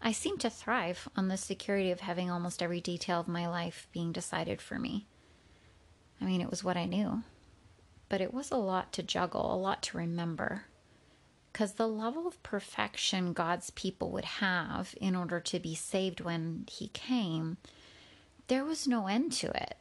I 0.00 0.12
seemed 0.12 0.40
to 0.40 0.50
thrive 0.50 1.08
on 1.16 1.28
the 1.28 1.36
security 1.38 1.90
of 1.90 2.00
having 2.00 2.30
almost 2.30 2.62
every 2.62 2.80
detail 2.80 3.20
of 3.20 3.28
my 3.28 3.48
life 3.48 3.88
being 3.92 4.12
decided 4.12 4.60
for 4.60 4.78
me. 4.78 5.06
I 6.20 6.26
mean, 6.26 6.42
it 6.42 6.50
was 6.50 6.62
what 6.62 6.76
I 6.76 6.84
knew. 6.84 7.22
But 8.08 8.20
it 8.20 8.34
was 8.34 8.50
a 8.50 8.56
lot 8.56 8.92
to 8.94 9.02
juggle, 9.02 9.52
a 9.52 9.56
lot 9.56 9.82
to 9.84 9.98
remember. 9.98 10.66
Because 11.52 11.74
the 11.74 11.88
level 11.88 12.26
of 12.26 12.42
perfection 12.42 13.32
God's 13.32 13.70
people 13.70 14.10
would 14.10 14.24
have 14.24 14.94
in 15.00 15.14
order 15.14 15.40
to 15.40 15.60
be 15.60 15.74
saved 15.74 16.20
when 16.20 16.64
He 16.68 16.88
came 16.88 17.58
there 18.48 18.64
was 18.64 18.86
no 18.86 19.06
end 19.06 19.32
to 19.32 19.46
it. 19.50 19.76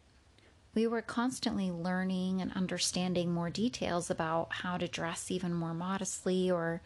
We 0.73 0.87
were 0.87 1.01
constantly 1.01 1.69
learning 1.69 2.41
and 2.41 2.51
understanding 2.53 3.31
more 3.31 3.49
details 3.49 4.09
about 4.09 4.47
how 4.49 4.77
to 4.77 4.87
dress 4.87 5.29
even 5.29 5.53
more 5.53 5.73
modestly 5.73 6.49
or 6.49 6.81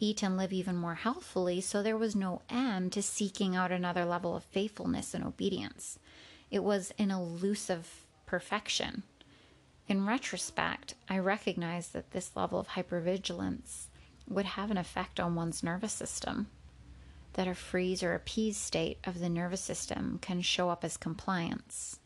eat 0.00 0.22
and 0.22 0.36
live 0.36 0.52
even 0.52 0.76
more 0.76 0.94
healthfully, 0.94 1.60
so 1.60 1.82
there 1.82 1.96
was 1.96 2.16
no 2.16 2.40
end 2.48 2.92
to 2.92 3.02
seeking 3.02 3.54
out 3.54 3.70
another 3.70 4.04
level 4.04 4.34
of 4.34 4.44
faithfulness 4.44 5.12
and 5.12 5.24
obedience. 5.24 5.98
It 6.50 6.64
was 6.64 6.92
an 6.98 7.10
elusive 7.10 8.06
perfection. 8.26 9.02
In 9.88 10.04
retrospect, 10.04 10.92
I 11.08 11.18
recognize 11.18 11.88
that 11.88 12.10
this 12.10 12.36
level 12.36 12.60
of 12.60 12.68
hypervigilance 12.68 13.86
would 14.28 14.44
have 14.44 14.70
an 14.70 14.76
effect 14.76 15.18
on 15.18 15.34
one's 15.34 15.62
nervous 15.62 15.94
system 15.94 16.48
that 17.32 17.48
a 17.48 17.54
freeze 17.54 18.02
or 18.02 18.14
appease 18.14 18.58
state 18.58 18.98
of 19.04 19.18
the 19.18 19.30
nervous 19.30 19.62
system 19.62 20.18
can 20.20 20.42
show 20.42 20.68
up 20.68 20.84
as 20.84 20.98
compliance. 20.98 22.00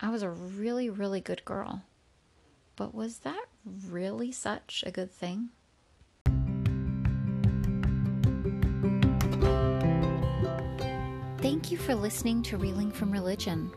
I 0.00 0.08
was 0.08 0.22
a 0.22 0.30
really, 0.30 0.88
really 0.88 1.20
good 1.20 1.44
girl. 1.44 1.82
But 2.76 2.94
was 2.94 3.18
that 3.18 3.44
really 3.88 4.32
such 4.32 4.82
a 4.86 4.90
good 4.90 5.12
thing? 5.12 5.50
Thank 11.42 11.70
you 11.70 11.76
for 11.76 11.94
listening 11.94 12.42
to 12.44 12.56
Reeling 12.56 12.90
from 12.90 13.10
Religion. 13.10 13.70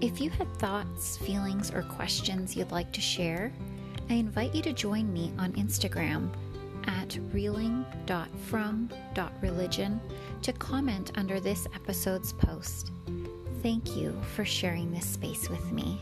If 0.00 0.20
you 0.20 0.30
had 0.30 0.52
thoughts, 0.58 1.16
feelings, 1.18 1.70
or 1.70 1.82
questions 1.82 2.56
you'd 2.56 2.72
like 2.72 2.90
to 2.92 3.00
share, 3.00 3.52
I 4.08 4.14
invite 4.14 4.52
you 4.54 4.62
to 4.62 4.72
join 4.72 5.12
me 5.12 5.32
on 5.38 5.52
Instagram 5.52 6.30
at 6.86 7.18
reeling.from.religion 7.32 10.00
to 10.42 10.52
comment 10.54 11.12
under 11.16 11.40
this 11.40 11.66
episode's 11.74 12.32
post. 12.32 12.90
Thank 13.62 13.96
you 13.96 14.18
for 14.34 14.44
sharing 14.44 14.90
this 14.90 15.06
space 15.06 15.48
with 15.48 15.70
me. 15.70 16.00